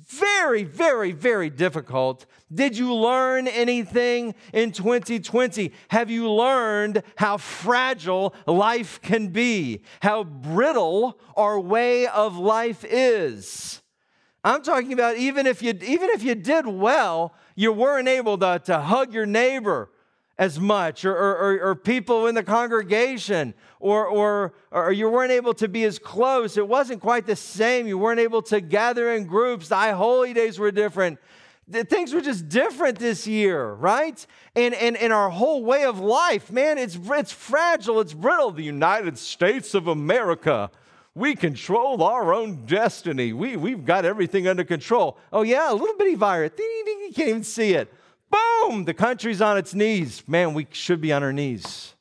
very, 0.08 0.64
very, 0.64 1.12
very 1.12 1.50
difficult. 1.50 2.26
Did 2.54 2.78
you 2.78 2.94
learn 2.94 3.48
anything 3.48 4.36
in 4.54 4.72
2020? 4.72 5.72
Have 5.90 6.12
you 6.12 6.32
learned 6.32 7.04
how 7.16 7.38
fragile 7.38 8.36
life 8.46 9.02
can 9.02 9.30
be? 9.30 9.82
How 10.02 10.24
brittle 10.24 11.20
our 11.36 11.60
way 11.60 12.08
of 12.08 12.38
life 12.38 12.86
is? 12.88 13.82
I'm 14.44 14.62
talking 14.62 14.94
about 14.94 15.18
even 15.18 15.48
if 15.48 15.64
you 15.64 15.72
even 15.82 16.10
if 16.12 16.22
you 16.22 16.36
did 16.36 16.68
well, 16.68 17.34
you 17.56 17.74
weren't 17.74 18.08
able 18.08 18.38
to, 18.38 18.62
to 18.66 18.80
hug 18.80 19.12
your 19.12 19.26
neighbor 19.26 19.90
as 20.38 20.60
much, 20.60 21.06
or, 21.06 21.16
or, 21.16 21.60
or, 21.62 21.76
people 21.76 22.28
in 22.28 22.36
the 22.36 22.44
congregation, 22.44 23.54
or, 23.80 24.06
or, 24.06 24.54
or 24.70 24.92
you 24.92 25.10
weren't 25.10 25.32
able 25.32 25.54
to 25.54 25.70
be 25.70 25.86
as 25.86 25.98
close. 25.98 26.58
It 26.58 26.68
wasn't 26.68 27.02
quite 27.02 27.26
the 27.26 27.38
same. 27.38 27.88
You 27.88 27.98
weren't 27.98 28.20
able 28.20 28.42
to 28.44 28.60
gather 28.60 29.14
in 29.14 29.28
groups. 29.28 29.70
The 29.70 29.96
holy 29.96 30.34
days 30.34 30.60
were 30.60 30.72
different. 30.72 31.20
Things 31.72 32.14
were 32.14 32.22
just 32.22 32.50
different 32.50 33.00
this 33.00 33.26
year, 33.26 33.74
right? 33.74 34.26
And, 34.56 34.74
and, 34.76 34.98
and 34.98 35.14
our 35.14 35.30
whole 35.30 35.64
way 35.64 35.86
of 35.86 36.00
life, 36.00 36.52
man, 36.52 36.78
it's, 36.78 37.00
it's 37.02 37.32
fragile, 37.32 38.02
it's 38.02 38.14
brittle. 38.14 38.52
The 38.52 38.62
United 38.62 39.18
States 39.18 39.74
of 39.74 39.88
America, 39.88 40.70
we 41.16 41.34
control 41.34 42.04
our 42.04 42.34
own 42.34 42.66
destiny. 42.66 43.32
We, 43.32 43.56
we've 43.56 43.86
got 43.86 44.04
everything 44.04 44.48
under 44.48 44.66
control. 44.66 45.18
Oh, 45.32 45.44
yeah, 45.44 45.72
a 45.72 45.74
little 45.74 45.96
bitty 45.98 46.16
virus. 46.16 46.52
You 46.58 47.12
can't 47.16 47.30
even 47.30 47.44
see 47.44 47.74
it. 47.74 47.92
Boom, 48.30 48.86
the 48.86 48.94
country's 48.94 49.42
on 49.42 49.58
its 49.58 49.74
knees. 49.74 50.24
Man, 50.28 50.54
we 50.54 50.68
should 50.72 51.02
be 51.02 51.14
on 51.14 51.24
our 51.24 51.34
knees. 51.34 51.94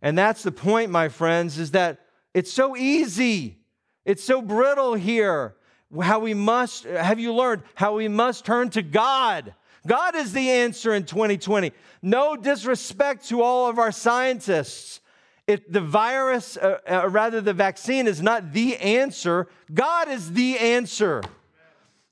And 0.00 0.16
that's 0.16 0.42
the 0.42 0.52
point, 0.52 0.90
my 0.90 1.08
friends, 1.08 1.58
is 1.58 1.72
that 1.72 2.00
it's 2.34 2.52
so 2.52 2.76
easy. 2.76 3.58
It's 4.04 4.22
so 4.22 4.40
brittle 4.40 4.94
here. 4.94 5.56
How 6.00 6.18
we 6.20 6.34
must, 6.34 6.84
have 6.84 7.18
you 7.18 7.34
learned 7.34 7.62
how 7.74 7.96
we 7.96 8.08
must 8.08 8.44
turn 8.44 8.70
to 8.70 8.82
God? 8.82 9.54
God 9.86 10.14
is 10.14 10.32
the 10.32 10.50
answer 10.50 10.94
in 10.94 11.04
2020. 11.04 11.72
No 12.02 12.36
disrespect 12.36 13.28
to 13.28 13.42
all 13.42 13.68
of 13.68 13.78
our 13.78 13.90
scientists. 13.90 15.00
If 15.46 15.66
the 15.66 15.80
virus, 15.80 16.58
uh, 16.58 16.78
uh, 16.88 17.08
rather 17.08 17.40
the 17.40 17.54
vaccine, 17.54 18.06
is 18.06 18.20
not 18.20 18.52
the 18.52 18.76
answer, 18.76 19.48
God 19.72 20.08
is 20.08 20.32
the 20.32 20.58
answer. 20.58 21.22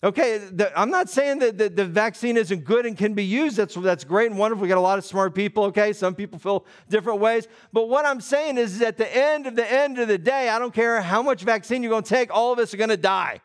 Okay, 0.07 0.39
the, 0.39 0.71
I'm 0.79 0.91
not 0.91 1.11
saying 1.11 1.41
that 1.41 1.59
the, 1.59 1.69
the, 1.69 1.85
vaccine 1.85 2.37
isn't 2.37 2.63
good 2.63 2.87
and 2.87 2.97
can 2.97 3.15
be 3.15 3.25
used. 3.25 3.57
That's, 3.57 3.75
that's 3.75 4.05
great 4.05 4.31
and 4.31 4.39
wonderful. 4.39 4.63
We 4.63 4.69
got 4.69 4.79
a 4.79 4.81
lot 4.81 4.99
of 4.99 5.05
smart 5.05 5.35
people, 5.35 5.65
okay? 5.65 5.93
Some 5.93 6.15
people 6.15 6.39
feel 6.39 6.65
different 6.89 7.19
ways. 7.19 7.49
But 7.73 7.89
what 7.89 8.07
I'm 8.07 8.21
saying 8.21 8.57
is, 8.57 8.77
is 8.77 8.83
at 8.83 8.99
the 8.99 9.17
end 9.17 9.49
of 9.49 9.57
the 9.57 9.69
end 9.69 9.99
of 9.99 10.07
the 10.07 10.17
day, 10.17 10.49
I 10.49 10.61
don't 10.61 10.73
care 10.73 11.01
how 11.01 11.23
much 11.23 11.43
vaccine 11.43 11.83
you're 11.83 11.91
going 11.91 12.05
to 12.05 12.09
take, 12.09 12.33
all 12.33 12.53
of 12.53 12.61
us 12.61 12.73
are 12.73 12.77
going 12.77 12.91
to 12.91 12.97
die 12.97 13.41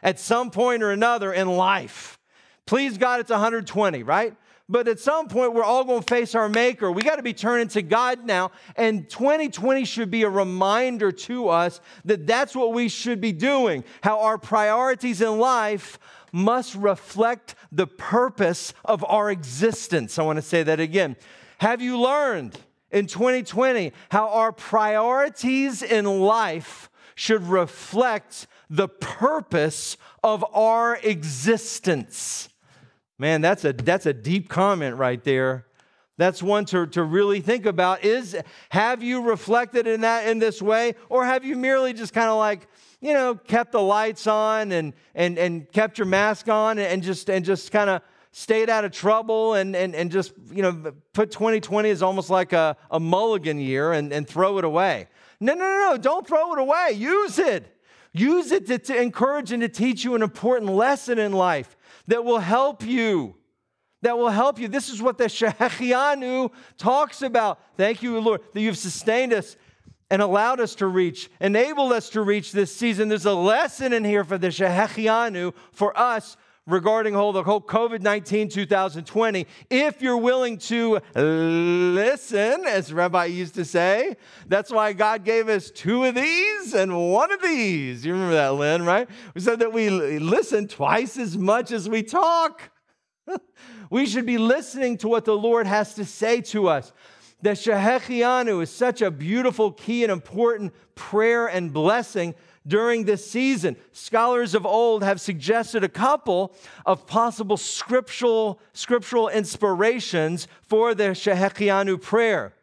at 0.00 0.20
some 0.20 0.52
point 0.52 0.84
or 0.84 0.92
another 0.92 1.32
in 1.32 1.48
life. 1.48 2.20
Please 2.66 2.98
God, 2.98 3.18
it's 3.18 3.30
120, 3.30 4.04
right? 4.04 4.36
But 4.68 4.88
at 4.88 4.98
some 4.98 5.28
point, 5.28 5.54
we're 5.54 5.62
all 5.62 5.84
going 5.84 6.02
to 6.02 6.06
face 6.06 6.34
our 6.34 6.48
Maker. 6.48 6.90
We 6.90 7.02
got 7.02 7.16
to 7.16 7.22
be 7.22 7.32
turning 7.32 7.68
to 7.68 7.82
God 7.82 8.24
now. 8.24 8.50
And 8.74 9.08
2020 9.08 9.84
should 9.84 10.10
be 10.10 10.24
a 10.24 10.28
reminder 10.28 11.12
to 11.12 11.48
us 11.48 11.80
that 12.04 12.26
that's 12.26 12.56
what 12.56 12.72
we 12.72 12.88
should 12.88 13.20
be 13.20 13.30
doing, 13.30 13.84
how 14.02 14.20
our 14.20 14.38
priorities 14.38 15.20
in 15.20 15.38
life 15.38 16.00
must 16.32 16.74
reflect 16.74 17.54
the 17.70 17.86
purpose 17.86 18.74
of 18.84 19.04
our 19.04 19.30
existence. 19.30 20.18
I 20.18 20.22
want 20.22 20.36
to 20.36 20.42
say 20.42 20.64
that 20.64 20.80
again. 20.80 21.16
Have 21.58 21.80
you 21.80 21.98
learned 22.00 22.58
in 22.90 23.06
2020 23.06 23.92
how 24.10 24.28
our 24.30 24.50
priorities 24.50 25.82
in 25.82 26.04
life 26.20 26.90
should 27.14 27.44
reflect 27.44 28.48
the 28.68 28.88
purpose 28.88 29.96
of 30.24 30.44
our 30.52 30.96
existence? 30.96 32.48
Man, 33.18 33.40
that's 33.40 33.64
a, 33.64 33.72
that's 33.72 34.06
a 34.06 34.12
deep 34.12 34.48
comment 34.48 34.96
right 34.96 35.22
there. 35.24 35.66
That's 36.18 36.42
one 36.42 36.64
to, 36.66 36.86
to 36.88 37.02
really 37.02 37.40
think 37.40 37.66
about. 37.66 38.04
Is 38.04 38.36
have 38.70 39.02
you 39.02 39.22
reflected 39.22 39.86
in 39.86 40.00
that 40.02 40.28
in 40.28 40.38
this 40.38 40.62
way? 40.62 40.94
Or 41.08 41.24
have 41.24 41.44
you 41.44 41.56
merely 41.56 41.92
just 41.92 42.12
kind 42.14 42.28
of 42.28 42.38
like, 42.38 42.68
you 43.00 43.12
know, 43.12 43.34
kept 43.34 43.72
the 43.72 43.82
lights 43.82 44.26
on 44.26 44.72
and 44.72 44.94
and 45.14 45.38
and 45.38 45.70
kept 45.72 45.98
your 45.98 46.06
mask 46.06 46.48
on 46.48 46.78
and 46.78 47.02
just 47.02 47.28
and 47.28 47.44
just 47.44 47.70
kind 47.70 47.90
of 47.90 48.00
stayed 48.32 48.68
out 48.68 48.84
of 48.84 48.92
trouble 48.92 49.54
and, 49.54 49.74
and, 49.74 49.94
and 49.94 50.10
just, 50.10 50.34
you 50.52 50.60
know, 50.60 50.92
put 51.14 51.30
2020 51.30 51.88
as 51.88 52.02
almost 52.02 52.28
like 52.28 52.52
a, 52.52 52.76
a 52.90 53.00
mulligan 53.00 53.58
year 53.58 53.92
and, 53.92 54.12
and 54.12 54.28
throw 54.28 54.58
it 54.58 54.64
away. 54.64 55.08
No, 55.40 55.54
no, 55.54 55.60
no, 55.60 55.90
no, 55.92 55.96
don't 55.96 56.26
throw 56.26 56.52
it 56.52 56.58
away. 56.58 56.90
Use 56.94 57.38
it. 57.38 57.66
Use 58.12 58.52
it 58.52 58.66
to, 58.66 58.78
to 58.78 59.00
encourage 59.00 59.52
and 59.52 59.62
to 59.62 59.70
teach 59.70 60.04
you 60.04 60.14
an 60.14 60.22
important 60.22 60.70
lesson 60.70 61.18
in 61.18 61.32
life 61.32 61.75
that 62.06 62.24
will 62.24 62.38
help 62.38 62.84
you. 62.84 63.34
That 64.02 64.18
will 64.18 64.30
help 64.30 64.58
you. 64.58 64.68
This 64.68 64.88
is 64.88 65.02
what 65.02 65.18
the 65.18 65.24
Shehechianu 65.24 66.52
talks 66.78 67.22
about. 67.22 67.58
Thank 67.76 68.02
you, 68.02 68.20
Lord, 68.20 68.42
that 68.52 68.60
you've 68.60 68.78
sustained 68.78 69.32
us 69.32 69.56
and 70.10 70.22
allowed 70.22 70.60
us 70.60 70.76
to 70.76 70.86
reach, 70.86 71.28
enabled 71.40 71.92
us 71.92 72.10
to 72.10 72.20
reach 72.20 72.52
this 72.52 72.74
season. 72.74 73.08
There's 73.08 73.26
a 73.26 73.34
lesson 73.34 73.92
in 73.92 74.04
here 74.04 74.22
for 74.22 74.38
the 74.38 74.48
Shehechianu 74.48 75.54
for 75.72 75.98
us 75.98 76.36
regarding 76.66 77.14
whole, 77.14 77.32
the 77.32 77.42
whole 77.42 77.60
COVID 77.60 78.02
19 78.02 78.48
2020. 78.48 79.46
If 79.70 80.02
you're 80.02 80.16
willing 80.16 80.58
to 80.58 81.00
listen, 81.14 82.64
as 82.66 82.92
Rabbi 82.92 83.26
used 83.26 83.54
to 83.54 83.64
say, 83.64 84.16
that's 84.46 84.70
why 84.70 84.92
God 84.92 85.24
gave 85.24 85.48
us 85.48 85.70
two 85.70 86.04
of 86.04 86.14
these 86.14 86.74
and 86.74 87.10
one 87.12 87.32
of 87.32 87.42
these. 87.42 88.04
You 88.04 88.12
remember 88.12 88.34
that, 88.34 88.54
Lynn, 88.54 88.84
right? 88.84 89.08
We 89.34 89.40
said 89.40 89.60
that 89.60 89.72
we 89.72 89.90
listen 89.90 90.68
twice 90.68 91.16
as 91.16 91.36
much 91.38 91.70
as 91.70 91.88
we 91.88 92.02
talk. 92.02 92.70
we 93.90 94.06
should 94.06 94.26
be 94.26 94.38
listening 94.38 94.98
to 94.98 95.08
what 95.08 95.24
the 95.24 95.36
Lord 95.36 95.66
has 95.66 95.94
to 95.94 96.04
say 96.04 96.40
to 96.42 96.68
us. 96.68 96.92
The 97.42 97.50
Shehechianu 97.50 98.62
is 98.62 98.70
such 98.70 99.02
a 99.02 99.10
beautiful, 99.10 99.70
key, 99.70 100.02
and 100.02 100.10
important 100.10 100.72
prayer 100.94 101.46
and 101.46 101.72
blessing 101.72 102.34
during 102.66 103.04
this 103.04 103.28
season. 103.28 103.76
Scholars 103.92 104.54
of 104.54 104.66
old 104.66 105.02
have 105.02 105.20
suggested 105.20 105.84
a 105.84 105.88
couple 105.88 106.54
of 106.84 107.06
possible 107.06 107.56
scriptural, 107.56 108.60
scriptural 108.72 109.28
inspirations 109.28 110.48
for 110.62 110.94
the 110.94 111.10
Shehechianu 111.10 112.00
prayer. 112.00 112.54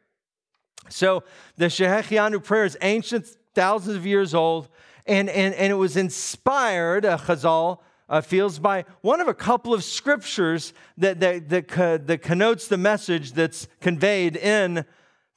So 0.89 1.23
the 1.55 1.65
Shehechianu 1.65 2.43
prayer 2.43 2.65
is 2.65 2.77
ancient, 2.81 3.27
thousands 3.53 3.95
of 3.95 4.05
years 4.05 4.33
old, 4.33 4.69
and, 5.05 5.29
and, 5.29 5.53
and 5.55 5.71
it 5.71 5.75
was 5.75 5.97
inspired, 5.97 7.05
uh, 7.05 7.17
Chazal 7.17 7.79
uh, 8.09 8.21
feels, 8.21 8.59
by 8.59 8.85
one 9.01 9.21
of 9.21 9.27
a 9.27 9.33
couple 9.33 9.73
of 9.73 9.83
scriptures 9.83 10.73
that, 10.97 11.19
that, 11.19 11.49
that, 11.49 12.07
that 12.07 12.21
connotes 12.21 12.67
the 12.67 12.77
message 12.77 13.33
that's 13.33 13.67
conveyed 13.81 14.35
in 14.35 14.85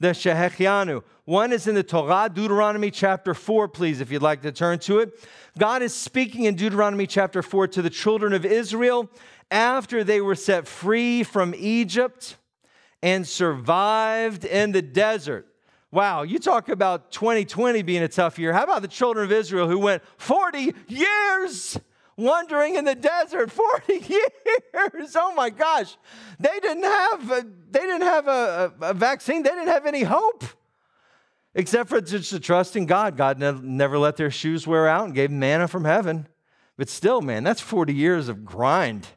the 0.01 0.09
Shehechianu. 0.09 1.03
One 1.25 1.53
is 1.53 1.67
in 1.67 1.75
the 1.75 1.83
Torah, 1.83 2.31
Deuteronomy 2.33 2.91
chapter 2.91 3.35
4, 3.35 3.69
please, 3.69 4.01
if 4.01 4.11
you'd 4.11 4.23
like 4.23 4.43
to 4.43 4.53
turn 4.53 4.79
to 4.81 5.01
it. 5.01 5.13
God 5.59 5.83
is 5.83 5.95
speaking 5.95 6.45
in 6.45 6.55
Deuteronomy 6.55 7.07
chapter 7.07 7.43
4 7.43 7.69
to 7.69 7.83
the 7.83 7.91
children 7.91 8.33
of 8.33 8.45
Israel 8.45 9.11
after 9.51 10.05
they 10.05 10.21
were 10.21 10.35
set 10.35 10.67
free 10.67 11.23
from 11.23 11.55
Egypt 11.57 12.37
and 13.03 13.27
survived 13.27 14.45
in 14.45 14.73
the 14.73 14.83
desert. 14.83 15.47
Wow, 15.91 16.23
you 16.23 16.39
talk 16.39 16.69
about 16.69 17.11
2020 17.11 17.83
being 17.83 18.03
a 18.03 18.09
tough 18.09 18.39
year. 18.39 18.53
How 18.53 18.65
about 18.65 18.83
the 18.83 18.89
children 18.89 19.25
of 19.25 19.33
Israel 19.33 19.69
who 19.69 19.79
went 19.79 20.03
40 20.19 20.75
years 20.89 21.79
wandering 22.17 22.77
in 22.77 22.85
the 22.85 22.95
desert 22.95 23.51
40 23.51 23.93
years. 24.09 25.17
Oh 25.17 25.35
my 25.35 25.51
gosh. 25.51 25.97
They 26.39 26.59
didn't 26.61 26.85
have 26.85 27.31
a, 27.31 27.47
they 27.71 27.81
didn't 27.81 28.03
have 28.03 28.29
a, 28.29 28.73
a, 28.81 28.95
vaccine. 28.95 29.43
They 29.43 29.51
didn't 29.51 29.69
have 29.69 29.87
any 29.87 30.03
hope 30.03 30.45
except 31.55 31.89
for 31.89 32.01
just 32.01 32.31
to 32.31 32.39
trust 32.39 32.77
in 32.77 32.87
God. 32.87 33.17
God 33.17 33.39
never 33.39 33.99
let 33.99 34.17
their 34.17 34.31
shoes 34.31 34.67
wear 34.67 34.87
out 34.87 35.07
and 35.07 35.15
gave 35.15 35.31
manna 35.31 35.67
from 35.67 35.85
heaven. 35.85 36.29
But 36.77 36.89
still, 36.89 37.23
man, 37.23 37.43
that's 37.43 37.61
40 37.61 37.95
years 37.95 38.29
of 38.29 38.45
grind. 38.45 39.09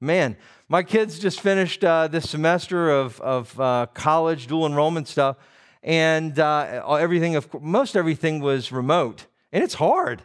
Man, 0.00 0.36
my 0.68 0.82
kids 0.82 1.18
just 1.18 1.40
finished 1.40 1.84
uh, 1.84 2.08
this 2.08 2.28
semester 2.28 2.90
of, 2.90 3.20
of 3.20 3.60
uh, 3.60 3.86
college 3.92 4.46
dual 4.46 4.66
enrollment 4.66 5.06
stuff, 5.06 5.36
and 5.82 6.38
uh, 6.38 6.96
everything, 6.98 7.36
of, 7.36 7.46
most 7.62 7.94
everything 7.94 8.40
was 8.40 8.72
remote. 8.72 9.26
And 9.52 9.62
it's 9.62 9.74
hard. 9.74 10.22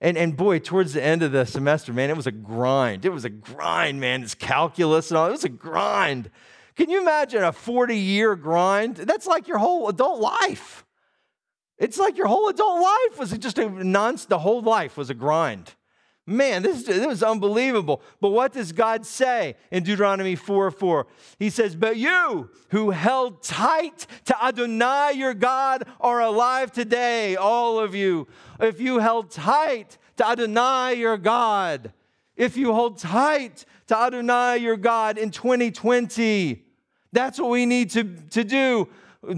And, 0.00 0.18
and 0.18 0.36
boy, 0.36 0.58
towards 0.58 0.92
the 0.92 1.02
end 1.02 1.22
of 1.22 1.32
the 1.32 1.46
semester, 1.46 1.92
man, 1.92 2.10
it 2.10 2.16
was 2.16 2.26
a 2.26 2.32
grind. 2.32 3.04
It 3.04 3.12
was 3.12 3.24
a 3.24 3.30
grind, 3.30 4.00
man. 4.00 4.22
It's 4.22 4.34
calculus 4.34 5.10
and 5.10 5.16
all. 5.16 5.28
It 5.28 5.32
was 5.32 5.44
a 5.44 5.48
grind. 5.48 6.30
Can 6.74 6.90
you 6.90 7.00
imagine 7.00 7.42
a 7.42 7.52
40 7.52 7.96
year 7.96 8.36
grind? 8.36 8.96
That's 8.96 9.26
like 9.26 9.48
your 9.48 9.58
whole 9.58 9.88
adult 9.88 10.20
life. 10.20 10.84
It's 11.78 11.98
like 11.98 12.16
your 12.16 12.26
whole 12.26 12.48
adult 12.48 12.82
life 12.82 13.18
was 13.18 13.36
just 13.38 13.58
a 13.58 13.68
non, 13.68 14.18
the 14.28 14.38
whole 14.38 14.62
life 14.62 14.96
was 14.96 15.10
a 15.10 15.14
grind. 15.14 15.74
Man, 16.28 16.62
this, 16.62 16.82
this 16.82 17.06
was 17.06 17.22
unbelievable. 17.22 18.02
But 18.20 18.30
what 18.30 18.52
does 18.52 18.72
God 18.72 19.06
say 19.06 19.54
in 19.70 19.84
Deuteronomy 19.84 20.34
4 20.34 20.72
4? 20.72 21.06
He 21.38 21.50
says, 21.50 21.76
But 21.76 21.96
you 21.96 22.50
who 22.70 22.90
held 22.90 23.44
tight 23.44 24.06
to 24.24 24.44
Adonai 24.44 25.12
your 25.14 25.34
God 25.34 25.84
are 26.00 26.20
alive 26.20 26.72
today, 26.72 27.36
all 27.36 27.78
of 27.78 27.94
you. 27.94 28.26
If 28.58 28.80
you 28.80 28.98
held 28.98 29.30
tight 29.30 29.98
to 30.16 30.26
Adonai 30.26 30.94
your 30.94 31.16
God, 31.16 31.92
if 32.36 32.56
you 32.56 32.72
hold 32.72 32.98
tight 32.98 33.64
to 33.86 33.96
Adonai 33.96 34.58
your 34.58 34.76
God 34.76 35.18
in 35.18 35.30
2020, 35.30 36.64
that's 37.12 37.38
what 37.38 37.50
we 37.50 37.66
need 37.66 37.90
to, 37.90 38.04
to 38.30 38.42
do. 38.42 38.88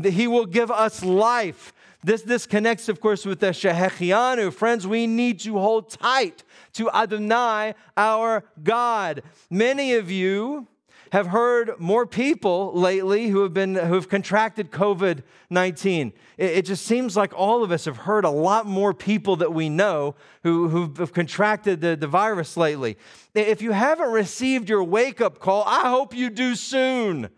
He 0.04 0.26
will 0.26 0.47
give 0.47 0.71
us 0.71 1.04
life. 1.04 1.73
This, 2.09 2.23
this 2.23 2.47
connects, 2.47 2.88
of 2.88 3.03
course, 3.03 3.27
with 3.27 3.41
the 3.41 3.49
Shehechianu. 3.49 4.50
Friends, 4.55 4.87
we 4.87 5.07
need 5.07 5.41
to 5.41 5.59
hold 5.59 5.91
tight 5.91 6.43
to 6.73 6.91
Adonai, 6.91 7.75
our 7.99 8.45
God. 8.62 9.23
Many 9.50 9.93
of 9.93 10.11
you 10.11 10.69
have 11.12 11.27
heard 11.27 11.79
more 11.79 12.07
people 12.07 12.73
lately 12.73 13.29
who 13.29 13.43
have 13.43 13.53
been 13.53 13.75
who 13.75 13.93
have 13.93 14.09
contracted 14.09 14.71
COVID 14.71 15.23
19. 15.50 16.15
It, 16.38 16.45
it, 16.45 16.65
just 16.65 16.87
seems 16.87 17.15
like 17.15 17.35
all 17.35 17.62
of 17.62 17.71
us 17.71 17.85
have 17.85 17.99
heard 17.99 18.25
a 18.25 18.31
lot 18.31 18.65
more 18.65 18.95
people 18.95 19.37
that 19.37 19.53
we 19.53 19.69
know 19.69 20.15
who, 20.45 20.71
who 20.71 20.95
have 20.97 21.12
contracted 21.12 21.83
the, 21.83 21.95
the 21.95 22.07
virus 22.07 22.57
lately. 22.57 22.97
If 23.35 23.61
you 23.61 23.73
haven't 23.73 24.12
received 24.12 24.71
your 24.71 24.83
wake 24.83 25.21
up 25.21 25.41
call, 25.41 25.62
I 25.67 25.91
hope 25.91 26.15
you 26.15 26.31
do 26.31 26.55
soon 26.55 27.29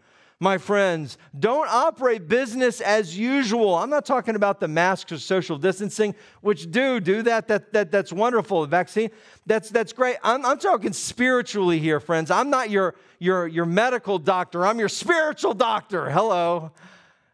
my 0.41 0.57
friends. 0.57 1.19
Don't 1.39 1.69
operate 1.69 2.27
business 2.27 2.81
as 2.81 3.17
usual. 3.17 3.75
I'm 3.75 3.91
not 3.91 4.07
talking 4.07 4.35
about 4.35 4.59
the 4.59 4.69
masks 4.69 5.13
or 5.13 5.19
social 5.19 5.59
distancing, 5.59 6.15
which 6.41 6.71
do 6.71 6.99
do 6.99 7.23
that. 7.23 7.47
That, 7.49 7.73
that 7.75 7.93
that's 7.93 8.11
wonderful. 8.11 8.63
The 8.63 8.69
vaccine, 8.69 9.11
that's 9.47 9.69
that's 9.69 9.93
great. 9.93 10.17
I'm, 10.25 10.45
I'm 10.47 10.59
talking 10.59 10.95
spiritually 10.95 11.79
here, 11.79 12.01
friends. 12.01 12.31
I'm 12.31 12.49
not 12.49 12.71
your 12.71 12.95
your 13.19 13.47
your 13.47 13.67
medical 13.67 14.19
doctor. 14.19 14.67
I'm 14.67 14.79
your 14.79 14.89
spiritual 14.89 15.53
doctor. 15.55 16.09
Hello. 16.09 16.73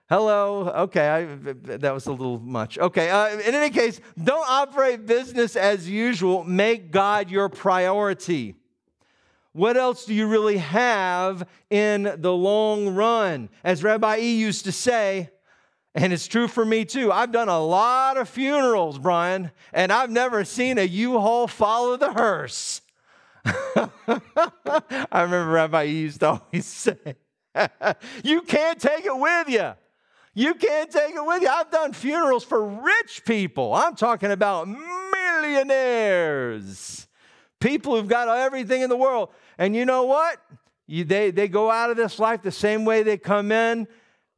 Hello. 0.09 0.69
Okay, 0.69 1.09
I, 1.09 1.25
that 1.79 1.93
was 1.93 2.07
a 2.07 2.13
little 2.13 2.39
much. 2.39 2.79
Okay. 2.79 3.11
Uh, 3.11 3.39
in 3.39 3.55
any 3.55 3.71
case, 3.71 4.01
don't 4.23 4.49
operate 4.49 5.05
business 5.07 5.57
as 5.57 5.89
usual. 5.89 6.45
Make 6.45 6.93
God 6.93 7.29
your 7.31 7.49
priority. 7.49 8.55
What 9.57 9.77
else 9.79 10.05
do 10.05 10.13
you 10.13 10.27
really 10.27 10.59
have 10.59 11.49
in 11.71 12.17
the 12.19 12.33
long 12.33 12.95
run? 12.95 13.49
As 13.65 13.83
Rabbi 13.83 14.19
E 14.19 14.37
used 14.37 14.67
to 14.67 14.73
say, 14.73 15.31
and 15.95 16.13
it's 16.13 16.27
true 16.27 16.47
for 16.47 16.63
me 16.63 16.85
too. 16.85 17.11
I've 17.11 17.33
done 17.33 17.49
a 17.49 17.59
lot 17.59 18.19
of 18.19 18.29
funerals, 18.29 18.99
Brian, 18.99 19.51
and 19.73 19.91
I've 19.91 20.11
never 20.11 20.45
seen 20.45 20.77
a 20.77 20.83
U-Haul 20.83 21.49
follow 21.49 21.97
the 21.97 22.13
hearse. 22.13 22.83
I 23.47 23.89
remember 25.13 25.47
Rabbi 25.47 25.87
E 25.87 26.01
used 26.01 26.21
to 26.21 26.33
always 26.33 26.67
say, 26.85 26.99
You 28.23 28.43
can't 28.43 28.79
take 28.79 29.07
it 29.07 29.19
with 29.19 29.49
you. 29.49 29.73
You 30.35 30.53
can't 30.53 30.91
take 30.91 31.15
it 31.15 31.25
with 31.25 31.41
you. 31.41 31.49
I've 31.49 31.71
done 31.71 31.95
funerals 31.95 32.45
for 32.45 32.63
rich 32.63 33.23
people. 33.25 33.73
I'm 33.73 33.97
talking 33.97 34.33
about 34.33 34.69
millionaires, 34.69 37.06
people 37.61 37.97
who've 37.97 38.09
got 38.09 38.29
everything 38.29 38.83
in 38.83 38.91
the 38.91 38.97
world. 38.97 39.31
And 39.59 39.75
you 39.75 39.85
know 39.85 40.05
what? 40.05 40.39
You, 40.87 41.05
they, 41.05 41.31
they 41.31 41.49
go 41.49 41.71
out 41.71 41.91
of 41.91 41.97
this 41.97 42.19
life 42.19 42.43
the 42.43 42.53
same 42.53 42.85
way 42.85 43.03
they 43.03 43.17
come 43.17 43.51
in, 43.51 43.89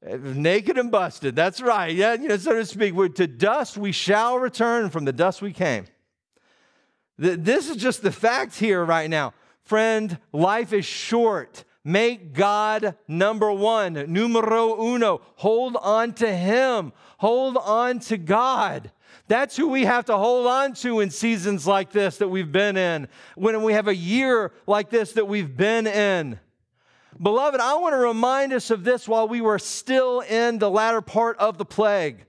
eh, 0.04 0.16
naked 0.20 0.78
and 0.78 0.90
busted. 0.90 1.36
That's 1.36 1.60
right. 1.60 1.94
Yeah, 1.94 2.14
you 2.14 2.28
know, 2.28 2.36
so 2.36 2.54
to 2.54 2.64
speak. 2.64 2.94
We're, 2.94 3.08
to 3.08 3.26
dust 3.26 3.76
we 3.76 3.92
shall 3.92 4.38
return, 4.38 4.90
from 4.90 5.04
the 5.04 5.12
dust 5.12 5.42
we 5.42 5.52
came. 5.52 5.84
This 7.18 7.68
is 7.68 7.76
just 7.76 8.02
the 8.02 8.12
fact 8.12 8.56
here 8.56 8.84
right 8.84 9.10
now. 9.10 9.34
Friend, 9.62 10.18
life 10.32 10.72
is 10.72 10.84
short. 10.84 11.64
Make 11.84 12.32
God 12.32 12.96
number 13.08 13.50
one, 13.50 13.94
numero 14.12 14.80
uno. 14.80 15.20
Hold 15.36 15.76
on 15.76 16.12
to 16.14 16.34
Him. 16.34 16.92
Hold 17.18 17.56
on 17.56 17.98
to 18.00 18.18
God. 18.18 18.92
That's 19.28 19.56
who 19.56 19.68
we 19.68 19.84
have 19.84 20.06
to 20.06 20.16
hold 20.16 20.46
on 20.46 20.72
to 20.74 21.00
in 21.00 21.10
seasons 21.10 21.66
like 21.66 21.92
this 21.92 22.16
that 22.16 22.28
we've 22.28 22.50
been 22.50 22.78
in, 22.78 23.08
when 23.36 23.62
we 23.62 23.74
have 23.74 23.86
a 23.86 23.94
year 23.94 24.52
like 24.66 24.88
this 24.88 25.12
that 25.12 25.28
we've 25.28 25.54
been 25.54 25.86
in. 25.86 26.40
Beloved, 27.20 27.60
I 27.60 27.74
want 27.74 27.92
to 27.92 27.98
remind 27.98 28.54
us 28.54 28.70
of 28.70 28.84
this 28.84 29.06
while 29.06 29.28
we 29.28 29.42
were 29.42 29.58
still 29.58 30.20
in 30.20 30.58
the 30.58 30.70
latter 30.70 31.02
part 31.02 31.36
of 31.38 31.58
the 31.58 31.64
plague. 31.66 32.24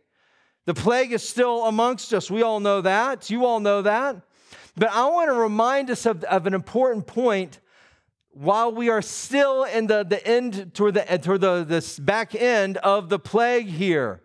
The 0.65 0.73
plague 0.73 1.13
is 1.13 1.27
still 1.27 1.65
amongst 1.65 2.13
us. 2.13 2.29
We 2.29 2.43
all 2.43 2.59
know 2.59 2.81
that. 2.81 3.29
You 3.29 3.45
all 3.45 3.61
know 3.61 3.81
that. 3.81 4.21
But 4.75 4.91
I 4.91 5.07
want 5.07 5.29
to 5.29 5.33
remind 5.33 5.89
us 5.89 6.05
of, 6.05 6.23
of 6.25 6.47
an 6.47 6.53
important 6.53 7.07
point 7.07 7.59
while 8.31 8.71
we 8.71 8.89
are 8.89 9.01
still 9.01 9.63
in 9.63 9.87
the, 9.87 10.03
the 10.03 10.25
end, 10.27 10.73
toward, 10.73 10.95
the, 10.95 11.19
toward 11.21 11.41
the 11.41 11.63
this 11.63 11.97
back 11.97 12.35
end 12.35 12.77
of 12.77 13.09
the 13.09 13.19
plague 13.19 13.67
here. 13.67 14.21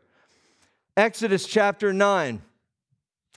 Exodus 0.96 1.46
chapter 1.46 1.92
9 1.92 2.42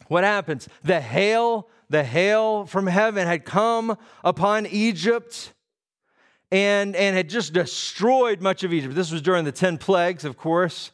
what 0.07 0.23
happens? 0.23 0.67
The 0.83 1.01
hail, 1.01 1.67
the 1.89 2.03
hail 2.03 2.65
from 2.65 2.87
heaven 2.87 3.27
had 3.27 3.45
come 3.45 3.97
upon 4.23 4.65
Egypt 4.67 5.53
and, 6.51 6.95
and 6.95 7.15
had 7.15 7.29
just 7.29 7.53
destroyed 7.53 8.41
much 8.41 8.63
of 8.63 8.73
Egypt. 8.73 8.95
This 8.95 9.11
was 9.11 9.21
during 9.21 9.45
the 9.45 9.51
10 9.51 9.77
plagues, 9.77 10.25
of 10.25 10.37
course. 10.37 10.91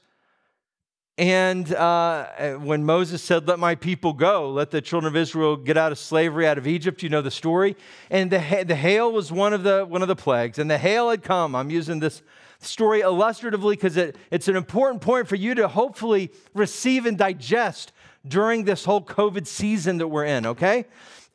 And 1.17 1.71
uh, 1.75 2.55
when 2.55 2.83
Moses 2.83 3.21
said, 3.21 3.47
Let 3.47 3.59
my 3.59 3.75
people 3.75 4.13
go, 4.13 4.49
let 4.49 4.71
the 4.71 4.81
children 4.81 5.13
of 5.13 5.15
Israel 5.15 5.55
get 5.55 5.77
out 5.77 5.91
of 5.91 5.99
slavery 5.99 6.47
out 6.47 6.57
of 6.57 6.65
Egypt, 6.65 7.03
you 7.03 7.09
know 7.09 7.21
the 7.21 7.29
story. 7.29 7.75
And 8.09 8.31
the, 8.31 8.63
the 8.65 8.75
hail 8.75 9.11
was 9.11 9.31
one 9.31 9.53
of, 9.53 9.61
the, 9.61 9.85
one 9.85 10.01
of 10.01 10.07
the 10.07 10.15
plagues. 10.15 10.57
And 10.57 10.71
the 10.71 10.79
hail 10.79 11.11
had 11.11 11.21
come. 11.21 11.55
I'm 11.55 11.69
using 11.69 11.99
this 11.99 12.23
story 12.59 13.01
illustratively 13.01 13.75
because 13.75 13.95
it, 13.95 14.15
it's 14.31 14.47
an 14.47 14.55
important 14.55 15.01
point 15.01 15.27
for 15.27 15.35
you 15.35 15.53
to 15.53 15.67
hopefully 15.67 16.31
receive 16.55 17.05
and 17.05 17.15
digest 17.17 17.91
during 18.27 18.63
this 18.63 18.85
whole 18.85 19.01
COVID 19.01 19.47
season 19.47 19.97
that 19.97 20.07
we're 20.07 20.25
in, 20.25 20.45
okay? 20.45 20.85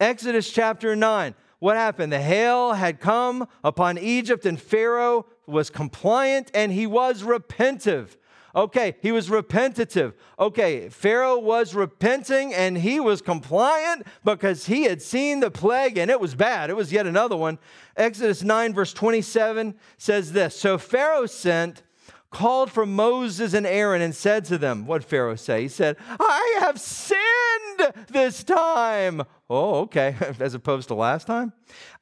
Exodus 0.00 0.50
chapter 0.50 0.94
9. 0.96 1.34
What 1.58 1.76
happened? 1.76 2.12
The 2.12 2.20
hail 2.20 2.74
had 2.74 3.00
come 3.00 3.48
upon 3.64 3.98
Egypt, 3.98 4.46
and 4.46 4.60
Pharaoh 4.60 5.26
was 5.46 5.70
compliant 5.70 6.50
and 6.54 6.70
he 6.70 6.86
was 6.86 7.22
repentive. 7.22 8.16
Okay, 8.54 8.96
he 9.00 9.12
was 9.12 9.28
repentative. 9.28 10.14
Okay, 10.38 10.88
Pharaoh 10.88 11.38
was 11.38 11.74
repenting 11.74 12.54
and 12.54 12.78
he 12.78 12.98
was 12.98 13.20
compliant 13.20 14.06
because 14.24 14.66
he 14.66 14.84
had 14.84 15.02
seen 15.02 15.40
the 15.40 15.50
plague 15.50 15.98
and 15.98 16.10
it 16.10 16.20
was 16.20 16.34
bad. 16.34 16.70
It 16.70 16.76
was 16.76 16.92
yet 16.92 17.06
another 17.06 17.36
one. 17.36 17.58
Exodus 17.96 18.42
9, 18.42 18.74
verse 18.74 18.92
27 18.92 19.74
says 19.96 20.32
this 20.32 20.58
So 20.58 20.78
Pharaoh 20.78 21.26
sent 21.26 21.82
called 22.30 22.70
for 22.70 22.84
Moses 22.84 23.54
and 23.54 23.66
Aaron 23.66 24.02
and 24.02 24.14
said 24.14 24.44
to 24.46 24.58
them, 24.58 24.86
What 24.86 25.04
Pharaoh 25.04 25.36
say? 25.36 25.62
He 25.62 25.68
said, 25.68 25.96
I 26.20 26.58
have 26.60 26.80
sinned 26.80 27.94
this 28.08 28.44
time. 28.44 29.22
Oh, 29.48 29.80
okay, 29.80 30.16
as 30.40 30.54
opposed 30.54 30.88
to 30.88 30.94
last 30.94 31.26
time. 31.26 31.52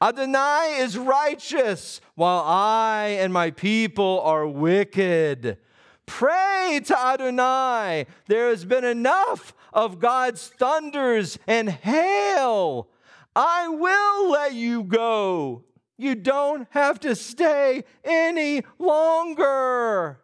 Adonai 0.01 0.79
is 0.81 0.99
righteous, 0.99 2.01
while 2.15 2.43
I 2.45 3.17
and 3.21 3.33
my 3.33 3.51
people 3.51 4.21
are 4.25 4.47
wicked. 4.47 5.59
Pray 6.07 6.81
to 6.85 6.99
Adonai. 6.99 8.07
There 8.27 8.49
has 8.49 8.65
been 8.65 8.85
enough 8.85 9.55
of 9.73 9.99
God's 9.99 10.49
thunders 10.49 11.39
and 11.47 11.69
hail. 11.69 12.89
I 13.35 13.69
will 13.69 14.31
let 14.31 14.55
you 14.55 14.85
go. 14.85 15.65
You 15.99 16.15
don't 16.15 16.67
have 16.71 17.01
to 17.01 17.17
stay 17.17 17.85
any 18.05 18.63
longer. 18.79 20.21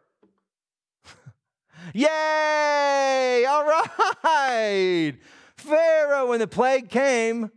Yay! 1.95 3.45
All 3.49 3.65
right. 3.65 5.15
Pharaoh, 5.57 6.29
when 6.29 6.41
the 6.41 6.47
plague 6.47 6.91
came, 6.91 7.51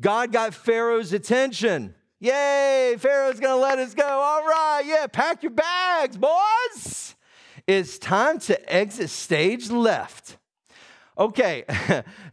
God 0.00 0.32
got 0.32 0.54
Pharaoh's 0.54 1.12
attention. 1.12 1.94
Yay, 2.20 2.94
Pharaoh's 2.98 3.40
gonna 3.40 3.60
let 3.60 3.80
us 3.80 3.94
go. 3.94 4.06
All 4.06 4.46
right, 4.46 4.82
yeah, 4.86 5.08
pack 5.08 5.42
your 5.42 5.50
bags, 5.50 6.16
boys. 6.16 7.16
It's 7.66 7.98
time 7.98 8.38
to 8.40 8.72
exit 8.72 9.10
stage 9.10 9.70
left. 9.70 10.36
Okay, 11.18 11.64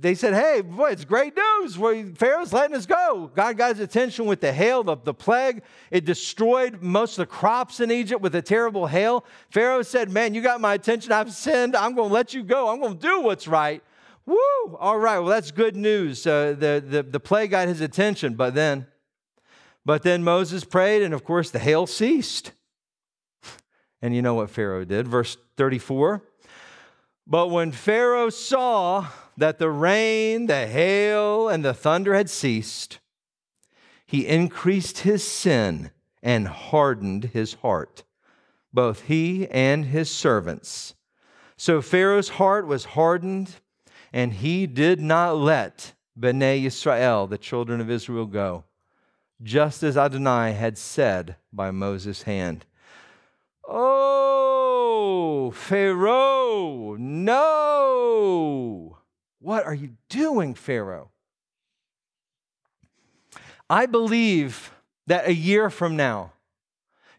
they 0.00 0.14
said, 0.14 0.34
Hey, 0.34 0.60
boy, 0.60 0.90
it's 0.90 1.04
great 1.04 1.34
news. 1.36 1.76
Pharaoh's 2.16 2.52
letting 2.52 2.76
us 2.76 2.86
go. 2.86 3.30
God 3.34 3.56
got 3.56 3.76
his 3.76 3.80
attention 3.80 4.26
with 4.26 4.40
the 4.40 4.52
hail, 4.52 4.82
the, 4.82 4.96
the 4.96 5.14
plague. 5.14 5.62
It 5.90 6.04
destroyed 6.04 6.82
most 6.82 7.12
of 7.12 7.28
the 7.28 7.34
crops 7.34 7.80
in 7.80 7.90
Egypt 7.90 8.20
with 8.20 8.34
a 8.34 8.42
terrible 8.42 8.86
hail. 8.86 9.24
Pharaoh 9.50 9.82
said, 9.82 10.10
Man, 10.10 10.34
you 10.34 10.42
got 10.42 10.60
my 10.60 10.74
attention. 10.74 11.12
I've 11.12 11.32
sinned. 11.32 11.74
I'm 11.74 11.94
going 11.94 12.08
to 12.08 12.14
let 12.14 12.34
you 12.34 12.42
go. 12.42 12.68
I'm 12.68 12.80
going 12.80 12.98
to 12.98 13.06
do 13.06 13.20
what's 13.20 13.48
right. 13.48 13.82
Woo! 14.28 14.76
All 14.78 14.98
right, 14.98 15.18
well, 15.20 15.28
that's 15.28 15.50
good 15.50 15.74
news. 15.74 16.26
Uh, 16.26 16.54
the, 16.58 16.84
the, 16.86 17.02
the 17.02 17.18
plague 17.18 17.50
got 17.50 17.66
his 17.66 17.80
attention, 17.80 18.34
but 18.34 18.54
then, 18.54 18.86
but 19.86 20.02
then 20.02 20.22
Moses 20.22 20.64
prayed, 20.64 21.02
and 21.02 21.14
of 21.14 21.24
course, 21.24 21.50
the 21.50 21.58
hail 21.58 21.86
ceased. 21.86 22.52
And 24.00 24.14
you 24.14 24.22
know 24.22 24.34
what 24.34 24.48
Pharaoh 24.48 24.84
did. 24.84 25.08
Verse 25.08 25.36
34 25.56 26.22
But 27.26 27.48
when 27.48 27.72
Pharaoh 27.72 28.30
saw 28.30 29.08
that 29.38 29.58
the 29.58 29.70
rain, 29.70 30.46
the 30.46 30.66
hail, 30.66 31.48
and 31.48 31.64
the 31.64 31.72
thunder 31.72 32.14
had 32.14 32.28
ceased, 32.28 32.98
he 34.04 34.26
increased 34.26 34.98
his 34.98 35.26
sin 35.26 35.92
and 36.22 36.48
hardened 36.48 37.24
his 37.26 37.54
heart, 37.54 38.02
both 38.72 39.02
he 39.02 39.46
and 39.48 39.86
his 39.86 40.10
servants. 40.10 40.94
So 41.56 41.80
Pharaoh's 41.80 42.30
heart 42.30 42.66
was 42.66 42.84
hardened, 42.84 43.54
and 44.12 44.32
he 44.32 44.66
did 44.66 45.00
not 45.00 45.36
let 45.36 45.94
Bnei 46.18 46.64
Israel, 46.64 47.28
the 47.28 47.38
children 47.38 47.80
of 47.80 47.88
Israel, 47.88 48.26
go, 48.26 48.64
just 49.40 49.84
as 49.84 49.96
Adonai 49.96 50.52
had 50.52 50.76
said 50.76 51.36
by 51.52 51.70
Moses' 51.70 52.22
hand. 52.22 52.64
Oh, 53.68 55.52
Pharaoh, 55.52 56.96
no! 56.98 58.97
What 59.40 59.64
are 59.64 59.74
you 59.74 59.90
doing, 60.08 60.54
Pharaoh? 60.54 61.10
I 63.70 63.86
believe 63.86 64.72
that 65.06 65.28
a 65.28 65.34
year 65.34 65.70
from 65.70 65.96
now, 65.96 66.32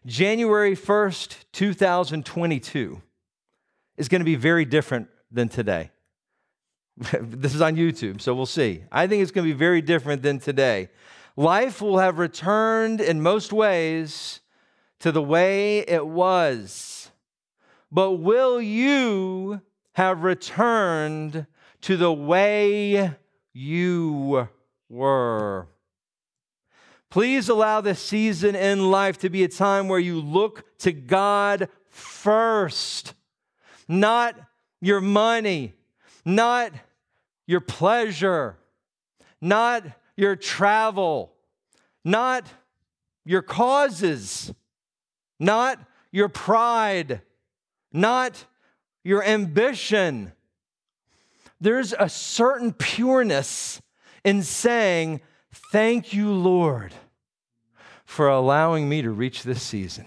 January 0.04 0.76
1st, 0.76 1.36
2022, 1.52 3.00
is 3.96 4.08
going 4.08 4.20
to 4.20 4.24
be 4.24 4.34
very 4.34 4.64
different 4.64 5.08
than 5.30 5.48
today. 5.48 5.90
this 7.20 7.54
is 7.54 7.60
on 7.60 7.76
YouTube, 7.76 8.20
so 8.20 8.34
we'll 8.34 8.46
see. 8.46 8.84
I 8.90 9.06
think 9.06 9.22
it's 9.22 9.30
going 9.30 9.46
to 9.46 9.52
be 9.52 9.58
very 9.58 9.80
different 9.80 10.22
than 10.22 10.38
today. 10.38 10.88
Life 11.36 11.80
will 11.80 11.98
have 11.98 12.18
returned 12.18 13.00
in 13.00 13.22
most 13.22 13.52
ways 13.52 14.40
to 14.98 15.12
the 15.12 15.22
way 15.22 15.78
it 15.78 16.06
was. 16.06 17.10
But 17.90 18.12
will 18.12 18.60
you 18.60 19.62
have 19.92 20.22
returned 20.22 21.46
to 21.82 21.96
the 21.96 22.12
way 22.12 23.12
you 23.52 24.48
were? 24.88 25.68
Please 27.10 27.48
allow 27.48 27.80
this 27.80 28.00
season 28.00 28.54
in 28.54 28.90
life 28.90 29.18
to 29.18 29.28
be 29.28 29.42
a 29.42 29.48
time 29.48 29.88
where 29.88 29.98
you 29.98 30.20
look 30.20 30.78
to 30.78 30.92
God 30.92 31.68
first, 31.88 33.14
not 33.88 34.36
your 34.80 35.00
money, 35.00 35.74
not 36.24 36.72
your 37.46 37.60
pleasure, 37.60 38.56
not 39.40 39.84
your 40.16 40.36
travel, 40.36 41.32
not 42.04 42.46
your 43.24 43.42
causes, 43.42 44.52
not 45.40 45.80
your 46.12 46.28
pride, 46.28 47.22
not 47.92 48.44
your 49.02 49.24
ambition. 49.24 50.32
There's 51.60 51.92
a 51.98 52.08
certain 52.08 52.72
pureness 52.72 53.80
in 54.24 54.42
saying, 54.42 55.20
Thank 55.72 56.12
you, 56.12 56.32
Lord, 56.32 56.94
for 58.04 58.28
allowing 58.28 58.88
me 58.88 59.02
to 59.02 59.10
reach 59.10 59.42
this 59.42 59.62
season. 59.62 60.06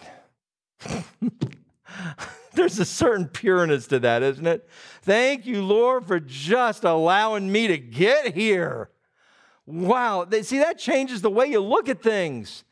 There's 2.53 2.79
a 2.79 2.85
certain 2.85 3.27
pureness 3.27 3.87
to 3.87 3.99
that, 3.99 4.23
isn't 4.23 4.45
it? 4.45 4.69
Thank 5.01 5.45
you, 5.45 5.63
Lord, 5.63 6.05
for 6.05 6.19
just 6.19 6.83
allowing 6.83 7.51
me 7.51 7.67
to 7.67 7.77
get 7.77 8.35
here. 8.35 8.89
Wow. 9.65 10.27
See, 10.41 10.59
that 10.59 10.77
changes 10.77 11.21
the 11.21 11.29
way 11.29 11.47
you 11.47 11.59
look 11.61 11.89
at 11.89 12.01
things. 12.01 12.63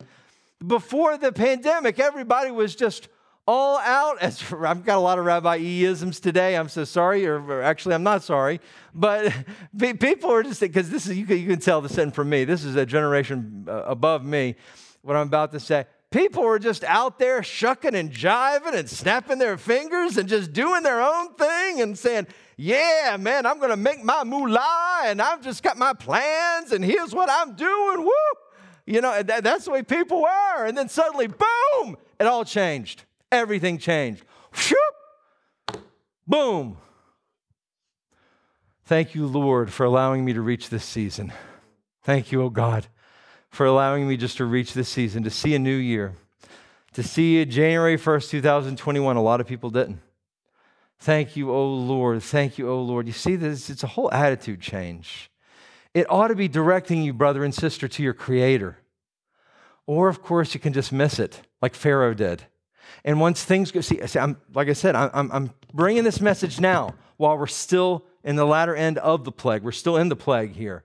Before 0.65 1.17
the 1.17 1.31
pandemic, 1.31 1.99
everybody 1.99 2.51
was 2.51 2.75
just 2.75 3.09
all 3.47 3.79
out. 3.79 4.19
As 4.19 4.43
I've 4.65 4.85
got 4.85 4.97
a 4.97 5.01
lot 5.01 5.19
of 5.19 5.25
Rabbi 5.25 5.57
E-isms 5.57 6.19
today. 6.19 6.55
I'm 6.55 6.69
so 6.69 6.83
sorry, 6.83 7.25
or 7.25 7.61
actually, 7.61 7.95
I'm 7.95 8.03
not 8.03 8.23
sorry. 8.23 8.59
But 8.93 9.33
people 9.99 10.31
are 10.31 10.43
just 10.43 10.61
because 10.61 10.89
this 10.89 11.07
is 11.07 11.17
you 11.17 11.25
can, 11.25 11.37
you 11.37 11.47
can 11.47 11.59
tell 11.59 11.81
the 11.81 11.89
sin 11.89 12.11
from 12.11 12.29
me. 12.29 12.45
This 12.45 12.63
is 12.63 12.75
a 12.75 12.85
generation 12.85 13.65
uh, 13.67 13.83
above 13.83 14.23
me. 14.23 14.55
What 15.01 15.15
I'm 15.15 15.27
about 15.27 15.51
to 15.53 15.59
say. 15.59 15.85
People 16.11 16.43
were 16.43 16.59
just 16.59 16.83
out 16.83 17.19
there 17.19 17.41
shucking 17.41 17.95
and 17.95 18.11
jiving 18.11 18.73
and 18.73 18.89
snapping 18.89 19.39
their 19.39 19.57
fingers 19.57 20.17
and 20.17 20.27
just 20.27 20.51
doing 20.51 20.83
their 20.83 21.01
own 21.01 21.33
thing 21.35 21.79
and 21.79 21.97
saying, 21.97 22.27
Yeah, 22.57 23.15
man, 23.17 23.45
I'm 23.45 23.61
to 23.61 23.77
make 23.77 24.03
my 24.03 24.25
moolah 24.25 25.03
and 25.05 25.21
I've 25.21 25.41
just 25.41 25.63
got 25.63 25.77
my 25.77 25.93
plans 25.93 26.73
and 26.73 26.83
here's 26.83 27.15
what 27.15 27.29
I'm 27.31 27.55
doing. 27.55 28.03
Woo! 28.03 28.11
You 28.85 28.99
know, 28.99 29.23
that, 29.23 29.45
that's 29.45 29.65
the 29.65 29.71
way 29.71 29.83
people 29.83 30.21
were. 30.21 30.65
And 30.65 30.77
then 30.77 30.89
suddenly, 30.89 31.27
boom, 31.27 31.95
it 32.19 32.27
all 32.27 32.43
changed. 32.43 33.05
Everything 33.31 33.77
changed. 33.77 34.23
Whoop! 34.53 35.83
Boom. 36.27 36.77
Thank 38.85 39.15
you, 39.15 39.25
Lord, 39.25 39.71
for 39.71 39.85
allowing 39.85 40.25
me 40.25 40.33
to 40.33 40.41
reach 40.41 40.69
this 40.69 40.83
season. 40.83 41.31
Thank 42.03 42.31
you, 42.31 42.41
oh 42.41 42.49
God 42.49 42.87
for 43.51 43.65
allowing 43.65 44.07
me 44.07 44.17
just 44.17 44.37
to 44.37 44.45
reach 44.45 44.73
this 44.73 44.89
season, 44.89 45.23
to 45.23 45.29
see 45.29 45.53
a 45.53 45.59
new 45.59 45.75
year, 45.75 46.15
to 46.93 47.03
see 47.03 47.43
January 47.45 47.97
1st, 47.97 48.29
2021. 48.29 49.17
A 49.17 49.21
lot 49.21 49.41
of 49.41 49.47
people 49.47 49.69
didn't. 49.69 49.99
Thank 50.99 51.35
you, 51.35 51.51
oh 51.51 51.67
Lord. 51.67 52.23
Thank 52.23 52.57
you, 52.57 52.69
oh 52.69 52.81
Lord. 52.81 53.07
You 53.07 53.13
see 53.13 53.35
this? 53.35 53.69
It's 53.69 53.83
a 53.83 53.87
whole 53.87 54.11
attitude 54.11 54.61
change. 54.61 55.29
It 55.93 56.09
ought 56.09 56.29
to 56.29 56.35
be 56.35 56.47
directing 56.47 57.03
you, 57.03 57.13
brother 57.13 57.43
and 57.43 57.53
sister, 57.53 57.87
to 57.89 58.03
your 58.03 58.13
Creator. 58.13 58.77
Or, 59.85 60.07
of 60.07 60.21
course, 60.21 60.53
you 60.53 60.59
can 60.59 60.71
just 60.71 60.93
miss 60.93 61.19
it, 61.19 61.41
like 61.61 61.75
Pharaoh 61.75 62.13
did. 62.13 62.43
And 63.03 63.19
once 63.19 63.43
things 63.43 63.71
go, 63.71 63.81
see, 63.81 64.05
see 64.07 64.19
I'm, 64.19 64.37
like 64.53 64.69
I 64.69 64.73
said, 64.73 64.95
I'm, 64.95 65.31
I'm 65.31 65.51
bringing 65.73 66.03
this 66.03 66.21
message 66.21 66.59
now 66.59 66.95
while 67.17 67.37
we're 67.37 67.47
still 67.47 68.05
in 68.23 68.35
the 68.35 68.45
latter 68.45 68.75
end 68.75 68.97
of 68.99 69.23
the 69.23 69.31
plague. 69.31 69.63
We're 69.63 69.71
still 69.71 69.97
in 69.97 70.09
the 70.09 70.15
plague 70.15 70.55
here. 70.55 70.83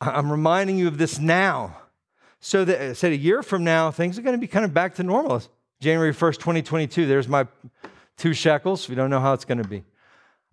I'm 0.00 0.30
reminding 0.30 0.78
you 0.78 0.88
of 0.88 0.98
this 0.98 1.18
now. 1.18 1.76
So 2.40 2.64
that 2.64 2.80
I 2.80 2.92
said 2.94 3.12
a 3.12 3.16
year 3.16 3.42
from 3.42 3.62
now, 3.62 3.92
things 3.92 4.18
are 4.18 4.22
going 4.22 4.34
to 4.34 4.40
be 4.40 4.48
kind 4.48 4.64
of 4.64 4.74
back 4.74 4.96
to 4.96 5.04
normal. 5.04 5.42
January 5.80 6.12
1st, 6.12 6.34
2022, 6.38 7.06
there's 7.06 7.28
my 7.28 7.46
two 8.16 8.34
shekels. 8.34 8.88
We 8.88 8.94
don't 8.94 9.10
know 9.10 9.20
how 9.20 9.32
it's 9.32 9.44
going 9.44 9.62
to 9.62 9.68
be. 9.68 9.84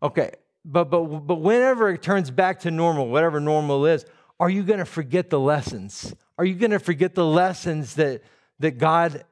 Okay, 0.04 0.32
but, 0.64 0.86
but, 0.86 1.04
but 1.04 1.42
whenever 1.42 1.90
it 1.90 2.02
turns 2.02 2.30
back 2.30 2.60
to 2.62 2.72
normal, 2.72 3.10
whatever 3.10 3.40
normal 3.40 3.86
is, 3.86 4.06
are 4.40 4.50
you 4.50 4.64
going 4.64 4.80
to 4.80 4.86
forget 4.86 5.30
the 5.30 5.40
lessons? 5.40 6.14
Are 6.38 6.46
you 6.46 6.56
going 6.56 6.72
to 6.72 6.80
forget 6.80 7.16
the 7.16 7.26
lessons 7.26 7.96
that, 7.96 8.22
that 8.60 8.78
God 8.78 9.24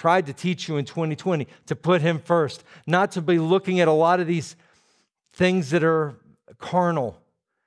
tried 0.00 0.24
to 0.24 0.32
teach 0.32 0.66
you 0.66 0.78
in 0.78 0.84
2020 0.86 1.46
to 1.66 1.76
put 1.76 2.00
Him 2.00 2.18
first, 2.18 2.64
not 2.86 3.12
to 3.12 3.20
be 3.20 3.38
looking 3.38 3.80
at 3.80 3.86
a 3.86 3.92
lot 3.92 4.18
of 4.18 4.26
these 4.26 4.56
things 5.30 5.68
that 5.68 5.84
are 5.84 6.16
carnal 6.56 7.20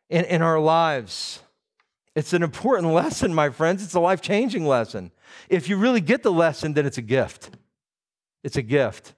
in, 0.10 0.26
in 0.26 0.41
our 0.41 0.60
lives? 0.60 1.43
It's 2.15 2.34
an 2.34 2.41
important 2.41 2.91
lesson, 2.91 3.36
my 3.36 3.52
friends. 3.52 3.84
It's 3.84 3.93
a 3.93 4.00
life 4.00 4.19
changing 4.19 4.65
lesson. 4.65 5.12
If 5.48 5.69
you 5.69 5.78
really 5.78 6.02
get 6.02 6.24
the 6.24 6.32
lesson, 6.32 6.74
then 6.74 6.88
it's 6.88 6.98
a 6.98 7.04
gift. 7.04 7.52
It's 8.43 8.58
a 8.58 8.63
gift. 8.63 9.13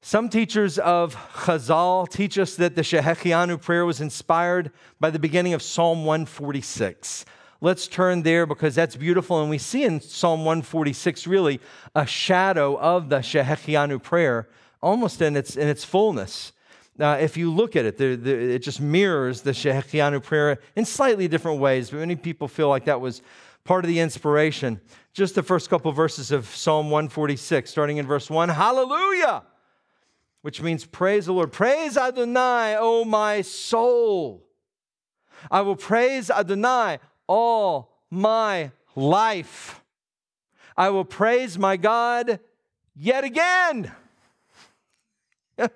Some 0.00 0.30
teachers 0.30 0.78
of 0.78 1.14
Chazal 1.44 2.08
teach 2.08 2.38
us 2.38 2.54
that 2.54 2.76
the 2.76 2.82
Shehechianu 2.82 3.60
prayer 3.60 3.84
was 3.84 4.00
inspired 4.00 4.70
by 4.98 5.10
the 5.10 5.18
beginning 5.18 5.52
of 5.52 5.60
Psalm 5.60 6.06
146. 6.06 7.26
Let's 7.62 7.88
turn 7.88 8.22
there 8.22 8.46
because 8.46 8.74
that's 8.74 8.96
beautiful. 8.96 9.40
And 9.40 9.50
we 9.50 9.58
see 9.58 9.84
in 9.84 10.00
Psalm 10.00 10.40
146 10.40 11.26
really 11.26 11.60
a 11.94 12.06
shadow 12.06 12.78
of 12.78 13.10
the 13.10 13.18
Shehechianu 13.18 14.02
prayer 14.02 14.48
almost 14.82 15.20
in 15.20 15.36
its, 15.36 15.56
in 15.56 15.68
its 15.68 15.84
fullness. 15.84 16.52
Now, 16.96 17.14
if 17.14 17.36
you 17.36 17.52
look 17.52 17.76
at 17.76 17.84
it, 17.84 17.98
the, 17.98 18.14
the, 18.16 18.54
it 18.54 18.60
just 18.60 18.80
mirrors 18.80 19.42
the 19.42 19.52
Shehechianu 19.52 20.22
prayer 20.22 20.58
in 20.74 20.84
slightly 20.84 21.28
different 21.28 21.60
ways, 21.60 21.90
but 21.90 21.98
many 21.98 22.16
people 22.16 22.48
feel 22.48 22.68
like 22.68 22.86
that 22.86 23.00
was 23.00 23.22
part 23.64 23.84
of 23.84 23.88
the 23.88 24.00
inspiration. 24.00 24.80
Just 25.12 25.34
the 25.34 25.42
first 25.42 25.68
couple 25.68 25.90
of 25.90 25.96
verses 25.96 26.30
of 26.30 26.46
Psalm 26.46 26.90
146, 26.90 27.70
starting 27.70 27.98
in 27.98 28.06
verse 28.06 28.30
1 28.30 28.48
Hallelujah! 28.48 29.44
Which 30.42 30.62
means 30.62 30.86
praise 30.86 31.26
the 31.26 31.32
Lord. 31.32 31.52
Praise 31.52 31.98
Adonai, 31.98 32.76
O 32.78 33.04
my 33.04 33.42
soul. 33.42 34.46
I 35.50 35.60
will 35.60 35.76
praise 35.76 36.30
Adonai 36.30 36.98
all 37.30 37.92
my 38.10 38.72
life. 38.96 39.80
I 40.76 40.90
will 40.90 41.04
praise 41.04 41.56
my 41.56 41.76
God 41.76 42.40
yet 42.96 43.22
again. 43.22 43.92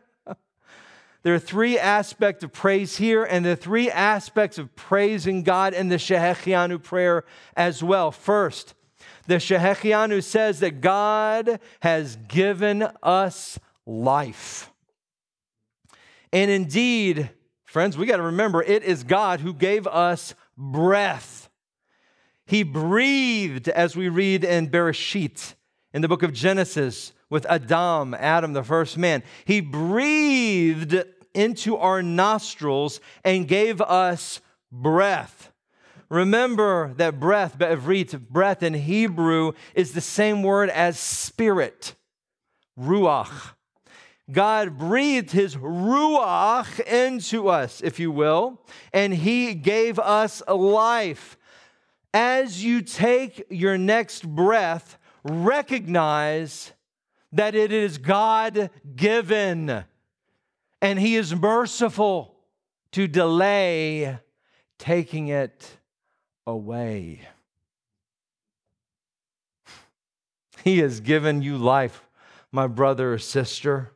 There 1.23 1.35
are 1.35 1.39
three 1.39 1.79
aspects 1.79 2.45
of 2.45 2.53
praise 2.53 2.99
here, 2.99 3.25
and 3.25 3.47
the 3.47 3.57
three 3.57 3.91
aspects 3.91 4.59
of 4.59 4.77
praising 4.77 5.43
God 5.43 5.73
in 5.73 5.89
the 5.89 5.97
Shehechianu 5.97 6.83
prayer 6.83 7.25
as 7.57 7.83
well. 7.83 8.11
First, 8.13 8.75
the 9.27 9.37
Shehechianu 9.37 10.23
says 10.23 10.61
that 10.61 10.83
God 10.83 11.61
has 11.81 12.17
given 12.29 12.87
us 13.03 13.59
life. 13.87 14.71
And 16.31 16.51
indeed, 16.51 17.31
friends, 17.65 17.97
we 17.97 18.05
got 18.05 18.19
to 18.19 18.23
remember 18.23 18.63
it 18.63 18.83
is 18.83 19.03
God 19.03 19.41
who 19.41 19.55
gave 19.55 19.87
us 19.87 20.35
breath. 20.57 21.49
He 22.47 22.63
breathed, 22.63 23.69
as 23.69 23.97
we 23.97 24.09
read 24.09 24.45
in 24.45 24.69
Bereshit, 24.69 25.55
in 25.93 26.03
the 26.03 26.09
book 26.09 26.23
of 26.23 26.33
Genesis, 26.33 27.13
with 27.31 27.47
Adam, 27.47 28.15
Adam, 28.15 28.53
the 28.53 28.63
first 28.63 28.99
man. 28.99 29.23
He 29.45 29.61
breathed 29.61 31.03
into 31.33 31.77
our 31.77 32.03
nostrils 32.03 33.01
and 33.25 33.49
gave 33.49 33.81
us 33.81 34.41
breath. 34.71 35.51
Remember 36.09 36.93
that 36.95 37.19
breath, 37.19 37.57
breath 37.59 38.63
in 38.63 38.75
Hebrew 38.75 39.53
is 39.75 39.93
the 39.93 40.01
same 40.01 40.43
word 40.43 40.69
as 40.71 40.99
spirit, 40.99 41.95
ruach. 42.79 43.54
God 44.31 44.79
breathed 44.79 45.33
his 45.33 45.57
ruach 45.57 46.81
into 46.81 47.49
us, 47.49 47.81
if 47.83 48.01
you 48.01 48.11
will, 48.11 48.61
and 48.93 49.13
he 49.13 49.55
gave 49.55 49.99
us 49.99 50.43
life. 50.49 51.37
As 52.13 52.65
you 52.65 52.81
take 52.81 53.45
your 53.51 53.77
next 53.77 54.27
breath, 54.27 54.99
recognize 55.25 56.73
that 57.33 57.55
it 57.55 57.73
is 57.73 57.99
God 57.99 58.71
given 58.95 59.85
and 60.85 60.99
he 60.99 61.17
is 61.17 61.35
merciful 61.35 62.37
to 62.93 63.09
delay 63.09 64.19
taking 64.79 65.29
it 65.29 65.79
away. 66.47 67.23
He 70.63 70.81
has 70.81 71.01
given 71.01 71.41
you 71.41 71.57
life, 71.57 72.07
my 72.53 72.67
brother 72.67 73.15
or 73.15 73.19
sister. 73.19 73.94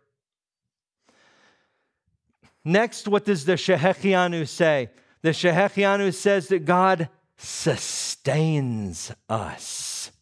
Next, 2.68 3.08
what 3.08 3.24
does 3.24 3.46
the 3.46 3.54
Shehechianu 3.54 4.46
say? 4.46 4.90
The 5.22 5.30
Shehechianu 5.30 6.12
says 6.12 6.48
that 6.48 6.66
God 6.66 7.08
sustains 7.38 9.10
us. 9.26 10.12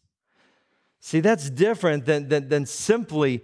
See, 1.01 1.19
that's 1.19 1.49
different 1.49 2.05
than, 2.05 2.29
than, 2.29 2.47
than 2.47 2.65
simply 2.65 3.43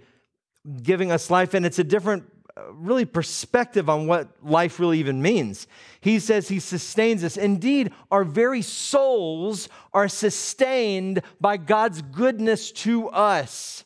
giving 0.82 1.12
us 1.12 1.28
life, 1.28 1.52
and 1.52 1.66
it's 1.66 1.78
a 1.78 1.84
different, 1.84 2.24
uh, 2.56 2.72
really, 2.72 3.04
perspective 3.04 3.90
on 3.90 4.06
what 4.06 4.42
life 4.42 4.80
really 4.80 5.00
even 5.00 5.20
means. 5.20 5.66
He 6.00 6.18
says 6.18 6.48
he 6.48 6.58
sustains 6.58 7.22
us. 7.22 7.36
Indeed, 7.36 7.92
our 8.10 8.24
very 8.24 8.62
souls 8.62 9.68
are 9.92 10.08
sustained 10.08 11.20
by 11.42 11.58
God's 11.58 12.00
goodness 12.00 12.72
to 12.72 13.10
us. 13.10 13.84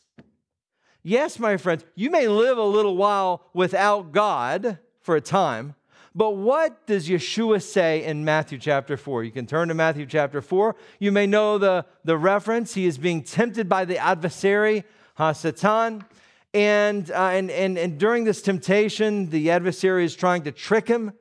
Yes, 1.03 1.39
my 1.39 1.57
friends, 1.57 1.83
you 1.95 2.09
may 2.09 2.29
live 2.29 2.57
a 2.57 2.63
little 2.63 2.95
while 2.95 3.49
without 3.53 4.13
God 4.13 4.79
for 5.09 5.15
a 5.15 5.21
time, 5.21 5.73
but 6.13 6.35
what 6.35 6.85
does 6.85 7.09
Yeshua 7.09 7.63
say 7.63 8.03
in 8.03 8.23
Matthew 8.23 8.59
chapter 8.59 8.95
4? 8.95 9.23
You 9.23 9.31
can 9.31 9.47
turn 9.47 9.69
to 9.69 9.73
Matthew 9.73 10.05
chapter 10.05 10.39
4. 10.39 10.75
You 10.99 11.11
may 11.11 11.25
know 11.25 11.57
the, 11.57 11.83
the 12.05 12.15
reference. 12.15 12.75
He 12.75 12.85
is 12.85 12.99
being 12.99 13.23
tempted 13.23 13.67
by 13.67 13.85
the 13.85 13.97
adversary, 13.97 14.83
Hasatan. 15.17 16.05
And, 16.53 17.09
uh, 17.09 17.29
and, 17.29 17.49
and, 17.49 17.75
and 17.79 17.97
during 17.97 18.23
this 18.23 18.43
temptation, 18.43 19.31
the 19.31 19.49
adversary 19.49 20.05
is 20.05 20.15
trying 20.15 20.43
to 20.43 20.51
trick 20.51 20.87
him 20.87 21.13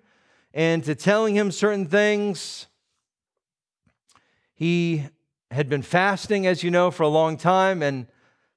and 0.53 0.85
to 0.85 0.95
telling 0.95 1.35
him 1.35 1.51
certain 1.51 1.87
things. 1.87 2.67
He 4.55 5.07
had 5.51 5.71
been 5.71 5.81
fasting, 5.81 6.47
as 6.47 6.63
you 6.63 6.71
know, 6.71 6.91
for 6.91 7.05
a 7.05 7.09
long 7.09 7.39
time, 7.39 7.83
and 7.83 8.07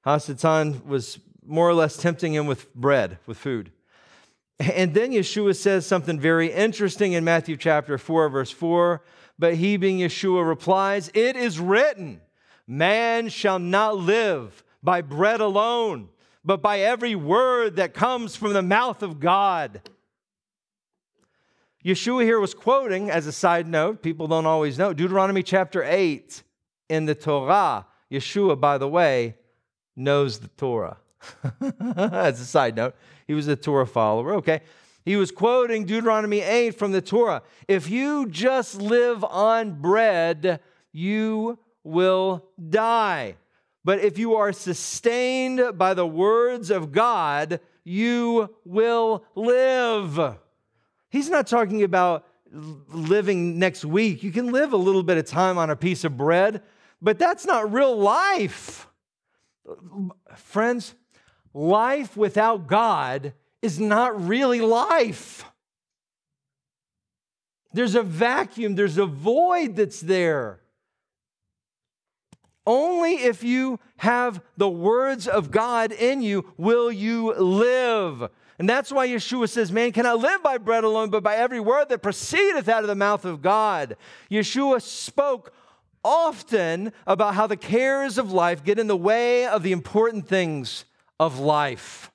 Hasatan 0.04 0.84
was 0.84 1.18
more 1.42 1.66
or 1.66 1.72
less 1.72 1.96
tempting 1.96 2.34
him 2.34 2.46
with 2.46 2.74
bread, 2.74 3.16
with 3.24 3.38
food. 3.38 3.72
And 4.58 4.94
then 4.94 5.12
Yeshua 5.12 5.56
says 5.56 5.86
something 5.86 6.20
very 6.20 6.52
interesting 6.52 7.12
in 7.12 7.24
Matthew 7.24 7.56
chapter 7.56 7.98
4, 7.98 8.28
verse 8.28 8.50
4. 8.50 9.02
But 9.38 9.54
he, 9.54 9.76
being 9.76 9.98
Yeshua, 9.98 10.46
replies, 10.46 11.10
It 11.14 11.36
is 11.36 11.58
written, 11.58 12.20
Man 12.66 13.28
shall 13.28 13.58
not 13.58 13.96
live 13.96 14.62
by 14.82 15.00
bread 15.00 15.40
alone, 15.40 16.08
but 16.44 16.62
by 16.62 16.80
every 16.80 17.14
word 17.14 17.76
that 17.76 17.94
comes 17.94 18.36
from 18.36 18.52
the 18.52 18.62
mouth 18.62 19.02
of 19.02 19.20
God. 19.20 19.80
Yeshua 21.84 22.22
here 22.22 22.38
was 22.38 22.54
quoting, 22.54 23.10
as 23.10 23.26
a 23.26 23.32
side 23.32 23.66
note, 23.66 24.02
people 24.02 24.28
don't 24.28 24.46
always 24.46 24.78
know, 24.78 24.92
Deuteronomy 24.92 25.42
chapter 25.42 25.82
8 25.82 26.42
in 26.88 27.06
the 27.06 27.14
Torah. 27.14 27.86
Yeshua, 28.10 28.60
by 28.60 28.78
the 28.78 28.86
way, 28.86 29.36
knows 29.96 30.38
the 30.38 30.48
Torah. 30.48 30.98
as 31.96 32.40
a 32.40 32.44
side 32.44 32.76
note, 32.76 32.94
he 33.26 33.34
was 33.34 33.48
a 33.48 33.56
Torah 33.56 33.86
follower. 33.86 34.34
Okay. 34.34 34.60
He 35.04 35.16
was 35.16 35.30
quoting 35.32 35.84
Deuteronomy 35.84 36.40
8 36.40 36.78
from 36.78 36.92
the 36.92 37.00
Torah. 37.00 37.42
If 37.66 37.90
you 37.90 38.28
just 38.28 38.80
live 38.80 39.24
on 39.24 39.80
bread, 39.80 40.60
you 40.92 41.58
will 41.82 42.44
die. 42.70 43.34
But 43.84 43.98
if 43.98 44.16
you 44.16 44.36
are 44.36 44.52
sustained 44.52 45.76
by 45.76 45.94
the 45.94 46.06
words 46.06 46.70
of 46.70 46.92
God, 46.92 47.58
you 47.82 48.54
will 48.64 49.24
live. 49.34 50.36
He's 51.10 51.28
not 51.28 51.48
talking 51.48 51.82
about 51.82 52.24
living 52.52 53.58
next 53.58 53.84
week. 53.84 54.22
You 54.22 54.30
can 54.30 54.52
live 54.52 54.72
a 54.72 54.76
little 54.76 55.02
bit 55.02 55.18
of 55.18 55.24
time 55.24 55.58
on 55.58 55.68
a 55.68 55.76
piece 55.76 56.04
of 56.04 56.16
bread, 56.16 56.62
but 57.00 57.18
that's 57.18 57.44
not 57.44 57.72
real 57.72 57.96
life. 57.96 58.86
Friends, 60.36 60.94
life 61.54 62.16
without 62.16 62.66
God 62.66 63.32
is 63.60 63.78
not 63.78 64.26
really 64.26 64.60
life. 64.60 65.44
There's 67.72 67.94
a 67.94 68.02
vacuum, 68.02 68.74
there's 68.74 68.98
a 68.98 69.06
void 69.06 69.76
that's 69.76 70.00
there. 70.00 70.60
Only 72.66 73.14
if 73.14 73.42
you 73.42 73.80
have 73.98 74.40
the 74.56 74.68
words 74.68 75.26
of 75.26 75.50
God 75.50 75.90
in 75.90 76.22
you 76.22 76.52
will 76.56 76.92
you 76.92 77.34
live. 77.34 78.30
And 78.58 78.68
that's 78.68 78.92
why 78.92 79.08
Yeshua 79.08 79.48
says, 79.48 79.72
Man 79.72 79.90
cannot 79.90 80.20
live 80.20 80.42
by 80.42 80.58
bread 80.58 80.84
alone, 80.84 81.10
but 81.10 81.24
by 81.24 81.34
every 81.36 81.58
word 81.58 81.88
that 81.88 82.02
proceedeth 82.02 82.68
out 82.68 82.84
of 82.84 82.88
the 82.88 82.94
mouth 82.94 83.24
of 83.24 83.42
God. 83.42 83.96
Yeshua 84.30 84.80
spoke 84.80 85.52
often 86.04 86.92
about 87.06 87.34
how 87.34 87.46
the 87.46 87.56
cares 87.56 88.18
of 88.18 88.32
life 88.32 88.62
get 88.62 88.78
in 88.78 88.86
the 88.86 88.96
way 88.96 89.46
of 89.46 89.62
the 89.62 89.72
important 89.72 90.28
things 90.28 90.84
of 91.26 91.38
life. 91.38 92.10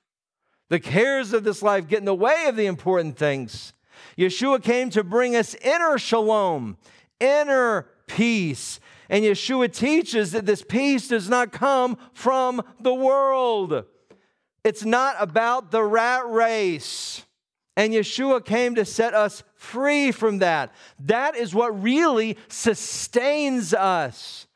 The 0.68 0.78
cares 0.78 1.32
of 1.32 1.44
this 1.44 1.62
life 1.62 1.88
get 1.88 2.00
in 2.00 2.04
the 2.04 2.14
way 2.14 2.44
of 2.46 2.56
the 2.56 2.66
important 2.66 3.16
things. 3.16 3.72
Yeshua 4.18 4.62
came 4.62 4.90
to 4.90 5.02
bring 5.02 5.34
us 5.34 5.54
inner 5.54 5.98
shalom, 5.98 6.76
inner 7.18 7.86
peace. 8.06 8.80
And 9.08 9.24
Yeshua 9.24 9.72
teaches 9.72 10.32
that 10.32 10.44
this 10.44 10.62
peace 10.62 11.08
does 11.08 11.28
not 11.28 11.52
come 11.52 11.96
from 12.12 12.62
the 12.80 12.92
world. 12.92 13.84
It's 14.62 14.84
not 14.84 15.16
about 15.18 15.70
the 15.70 15.82
rat 15.82 16.28
race. 16.28 17.24
And 17.76 17.94
Yeshua 17.94 18.44
came 18.44 18.74
to 18.74 18.84
set 18.84 19.14
us 19.14 19.42
free 19.54 20.12
from 20.12 20.38
that. 20.38 20.74
That 20.98 21.34
is 21.34 21.54
what 21.54 21.82
really 21.82 22.36
sustains 22.48 23.72
us. 23.72 24.47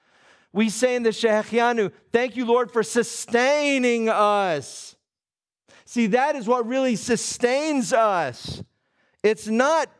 We 0.52 0.68
say 0.68 0.94
in 0.94 1.02
the 1.02 1.10
Shehechianu, 1.10 1.92
thank 2.12 2.36
you, 2.36 2.44
Lord, 2.44 2.70
for 2.70 2.82
sustaining 2.82 4.08
us. 4.08 4.96
See, 5.84 6.08
that 6.08 6.36
is 6.36 6.46
what 6.46 6.66
really 6.66 6.96
sustains 6.96 7.92
us. 7.92 8.62
It's 9.22 9.46
not 9.46 9.90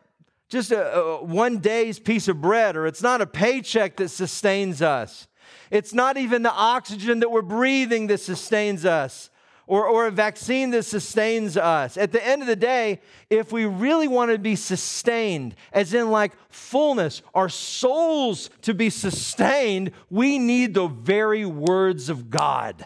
just 0.49 0.71
a, 0.71 0.95
a, 0.95 1.23
one 1.23 1.57
day's 1.57 1.99
piece 1.99 2.27
of 2.27 2.41
bread, 2.41 2.75
or 2.75 2.85
it's 2.85 3.01
not 3.01 3.21
a 3.21 3.27
paycheck 3.27 3.97
that 3.97 4.09
sustains 4.09 4.81
us. 4.81 5.27
It's 5.71 5.93
not 5.93 6.17
even 6.17 6.43
the 6.43 6.51
oxygen 6.51 7.19
that 7.21 7.31
we're 7.31 7.41
breathing 7.41 8.07
that 8.07 8.19
sustains 8.19 8.85
us 8.85 9.31
or, 9.67 9.87
or 9.87 10.07
a 10.07 10.11
vaccine 10.11 10.71
that 10.71 10.83
sustains 10.83 11.57
us. 11.57 11.97
At 11.97 12.11
the 12.11 12.25
end 12.25 12.41
of 12.41 12.47
the 12.47 12.55
day, 12.55 12.99
if 13.29 13.51
we 13.51 13.65
really 13.65 14.07
want 14.07 14.31
to 14.31 14.37
be 14.37 14.55
sustained, 14.55 15.55
as 15.71 15.93
in 15.93 16.09
like 16.11 16.33
fullness, 16.49 17.21
our 17.33 17.49
souls 17.49 18.49
to 18.61 18.73
be 18.73 18.89
sustained, 18.89 19.91
we 20.09 20.37
need 20.37 20.73
the 20.73 20.87
very 20.87 21.45
words 21.45 22.09
of 22.09 22.29
God. 22.29 22.85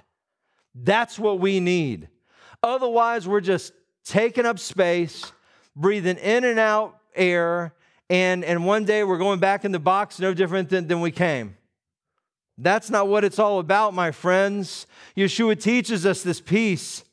That's 0.75 1.17
what 1.17 1.39
we 1.39 1.59
need. 1.59 2.09
Otherwise, 2.61 3.27
we're 3.27 3.41
just 3.41 3.73
taking 4.05 4.45
up 4.45 4.59
space, 4.59 5.31
breathing 5.75 6.17
in 6.17 6.43
and 6.43 6.59
out 6.59 6.99
air, 7.15 7.73
and, 8.09 8.45
and 8.45 8.65
one 8.65 8.85
day 8.85 9.03
we're 9.03 9.17
going 9.17 9.39
back 9.39 9.65
in 9.65 9.71
the 9.71 9.79
box 9.79 10.19
no 10.19 10.33
different 10.33 10.69
than, 10.69 10.87
than 10.87 11.01
we 11.01 11.11
came. 11.11 11.56
That's 12.57 12.89
not 12.89 13.07
what 13.07 13.23
it's 13.23 13.39
all 13.39 13.59
about, 13.59 13.93
my 13.93 14.11
friends. 14.11 14.87
Yeshua 15.15 15.61
teaches 15.61 16.05
us 16.05 16.23
this 16.23 16.41
peace 16.41 17.03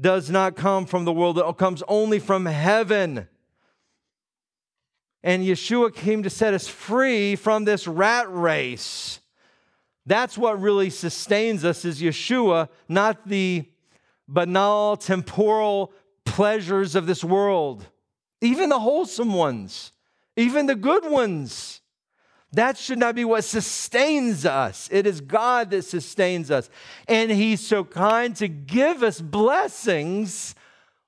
does 0.00 0.30
not 0.30 0.56
come 0.56 0.86
from 0.86 1.04
the 1.04 1.12
world, 1.12 1.38
it 1.38 1.56
comes 1.58 1.82
only 1.88 2.18
from 2.18 2.46
heaven. 2.46 3.28
And 5.22 5.44
Yeshua 5.44 5.94
came 5.94 6.22
to 6.22 6.30
set 6.30 6.54
us 6.54 6.66
free 6.66 7.36
from 7.36 7.64
this 7.64 7.86
rat 7.86 8.26
race. 8.32 9.20
That's 10.06 10.36
what 10.36 10.60
really 10.60 10.90
sustains 10.90 11.64
us 11.64 11.84
is 11.84 12.02
Yeshua, 12.02 12.68
not 12.88 13.28
the 13.28 13.66
banal 14.26 14.96
temporal 14.96 15.92
pleasures 16.24 16.96
of 16.96 17.06
this 17.06 17.22
world, 17.22 17.86
even 18.40 18.68
the 18.68 18.80
wholesome 18.80 19.34
ones, 19.34 19.92
even 20.36 20.66
the 20.66 20.74
good 20.74 21.08
ones. 21.08 21.81
That 22.52 22.76
should 22.76 22.98
not 22.98 23.14
be 23.14 23.24
what 23.24 23.44
sustains 23.44 24.44
us. 24.44 24.88
It 24.92 25.06
is 25.06 25.20
God 25.22 25.70
that 25.70 25.84
sustains 25.84 26.50
us. 26.50 26.68
And 27.08 27.30
He's 27.30 27.66
so 27.66 27.82
kind 27.82 28.36
to 28.36 28.48
give 28.48 29.02
us 29.02 29.20
blessings 29.20 30.54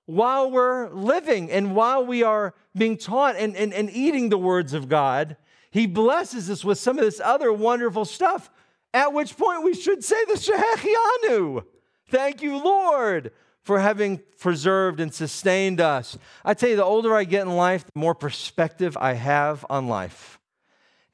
while 0.07 0.51
we're 0.51 0.89
living 0.91 1.51
and 1.51 1.77
while 1.77 2.05
we 2.05 2.23
are 2.23 2.55
being 2.77 2.97
taught 2.97 3.37
and, 3.37 3.57
and, 3.57 3.75
and 3.75 3.91
eating 3.91 4.31
the 4.31 4.39
words 4.39 4.73
of 4.73 4.89
God. 4.89 5.37
He 5.71 5.87
blesses 5.87 6.49
us 6.51 6.65
with 6.65 6.79
some 6.79 6.99
of 6.99 7.05
this 7.05 7.21
other 7.23 7.53
wonderful 7.53 8.05
stuff, 8.05 8.51
at 8.95 9.13
which 9.13 9.37
point 9.37 9.65
we 9.65 9.75
should 9.75 10.05
say 10.05 10.25
the 10.27 10.35
Shehechianu. 10.35 11.65
Thank 12.09 12.43
you, 12.43 12.63
Lord, 12.63 13.33
for 13.63 13.81
having 13.81 14.21
preserved 14.39 15.01
and 15.01 15.13
sustained 15.13 15.81
us. 15.81 16.17
I 16.45 16.55
tell 16.55 16.69
you, 16.69 16.77
the 16.77 16.85
older 16.85 17.15
I 17.15 17.25
get 17.25 17.43
in 17.43 17.57
life, 17.57 17.85
the 17.85 17.99
more 17.99 18.15
perspective 18.15 18.97
I 18.99 19.15
have 19.15 19.67
on 19.69 19.89
life. 19.89 20.39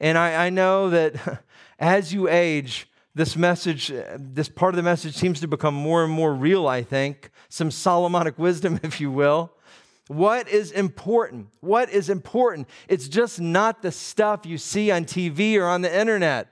And 0.01 0.17
I, 0.17 0.47
I 0.47 0.49
know 0.49 0.89
that 0.89 1.43
as 1.79 2.11
you 2.11 2.27
age, 2.27 2.89
this 3.13 3.37
message, 3.37 3.93
this 4.17 4.49
part 4.49 4.73
of 4.73 4.77
the 4.77 4.83
message 4.83 5.15
seems 5.15 5.39
to 5.41 5.47
become 5.47 5.75
more 5.75 6.03
and 6.03 6.11
more 6.11 6.33
real, 6.33 6.67
I 6.67 6.81
think. 6.81 7.29
Some 7.49 7.71
Solomonic 7.71 8.37
wisdom, 8.39 8.79
if 8.83 8.99
you 8.99 9.11
will. 9.11 9.53
What 10.07 10.49
is 10.49 10.71
important? 10.71 11.47
What 11.61 11.89
is 11.89 12.09
important? 12.09 12.67
It's 12.89 13.07
just 13.07 13.39
not 13.39 13.81
the 13.81 13.91
stuff 13.91 14.45
you 14.45 14.57
see 14.57 14.91
on 14.91 15.05
TV 15.05 15.57
or 15.57 15.65
on 15.65 15.83
the 15.83 15.99
internet. 15.99 16.47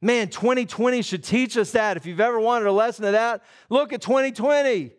Man, 0.00 0.28
2020 0.28 1.02
should 1.02 1.22
teach 1.22 1.56
us 1.56 1.72
that. 1.72 1.96
If 1.96 2.06
you've 2.06 2.20
ever 2.20 2.40
wanted 2.40 2.66
a 2.66 2.72
lesson 2.72 3.04
of 3.04 3.12
that, 3.12 3.44
look 3.68 3.92
at 3.92 4.00
2020. 4.00 4.92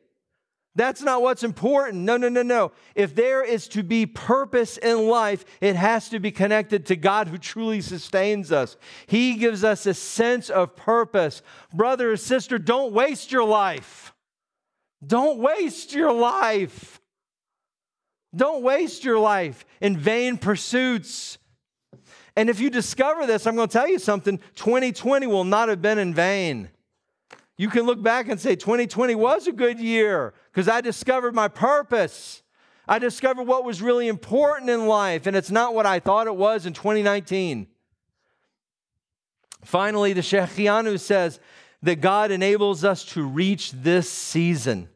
That's 0.78 1.02
not 1.02 1.24
what's 1.24 1.44
important. 1.44 2.04
No, 2.04 2.18
no, 2.18 2.30
no, 2.30 2.44
no. 2.44 2.72
If 2.94 3.16
there 3.16 3.44
is 3.44 3.68
to 3.70 3.82
be 3.82 4.06
purpose 4.06 4.78
in 4.78 5.08
life, 5.08 5.44
it 5.60 5.76
has 5.76 6.08
to 6.10 6.20
be 6.20 6.30
connected 6.30 6.86
to 6.86 6.96
God 6.96 7.28
who 7.28 7.40
truly 7.40 7.82
sustains 7.82 8.52
us. 8.52 8.78
He 9.08 9.38
gives 9.38 9.64
us 9.64 9.88
a 9.88 9.96
sense 9.96 10.52
of 10.52 10.76
purpose. 10.76 11.42
Brother 11.74 12.12
or 12.12 12.18
sister, 12.18 12.60
don't 12.60 12.94
waste 12.94 13.32
your 13.32 13.44
life. 13.44 14.14
Don't 15.06 15.40
waste 15.40 15.96
your 15.96 16.14
life. 16.14 17.02
Don't 18.36 18.62
waste 18.62 19.04
your 19.04 19.18
life 19.18 19.66
in 19.82 19.98
vain 19.98 20.38
pursuits. 20.38 21.40
And 22.36 22.52
if 22.52 22.60
you 22.60 22.70
discover 22.70 23.26
this, 23.26 23.48
I'm 23.48 23.56
going 23.56 23.68
to 23.68 23.74
tell 23.74 23.90
you 23.90 23.98
something 23.98 24.38
2020 24.54 25.26
will 25.26 25.44
not 25.44 25.70
have 25.70 25.82
been 25.82 25.98
in 25.98 26.14
vain. 26.14 26.70
You 27.58 27.70
can 27.70 27.86
look 27.86 28.02
back 28.02 28.30
and 28.30 28.40
say 28.40 28.56
2020 28.56 29.16
was 29.16 29.48
a 29.48 29.52
good 29.52 29.80
year 29.80 30.34
because 30.52 30.70
I 30.70 30.80
discovered 30.82 31.34
my 31.34 31.48
purpose. 31.48 32.44
I 32.88 33.00
discovered 33.00 33.44
what 33.48 33.66
was 33.66 33.82
really 33.82 34.08
important 34.08 34.70
in 34.70 34.88
life, 34.88 35.26
and 35.26 35.36
it's 35.36 35.52
not 35.52 35.74
what 35.74 35.86
I 35.86 36.00
thought 36.00 36.28
it 36.28 36.36
was 36.36 36.66
in 36.66 36.74
2019. 36.74 37.68
Finally, 39.64 40.14
the 40.14 40.22
Shehechianu 40.22 41.00
says 41.00 41.40
that 41.82 42.00
God 42.00 42.32
enables 42.32 42.84
us 42.84 43.04
to 43.06 43.24
reach 43.24 43.72
this 43.72 44.10
season. 44.10 44.88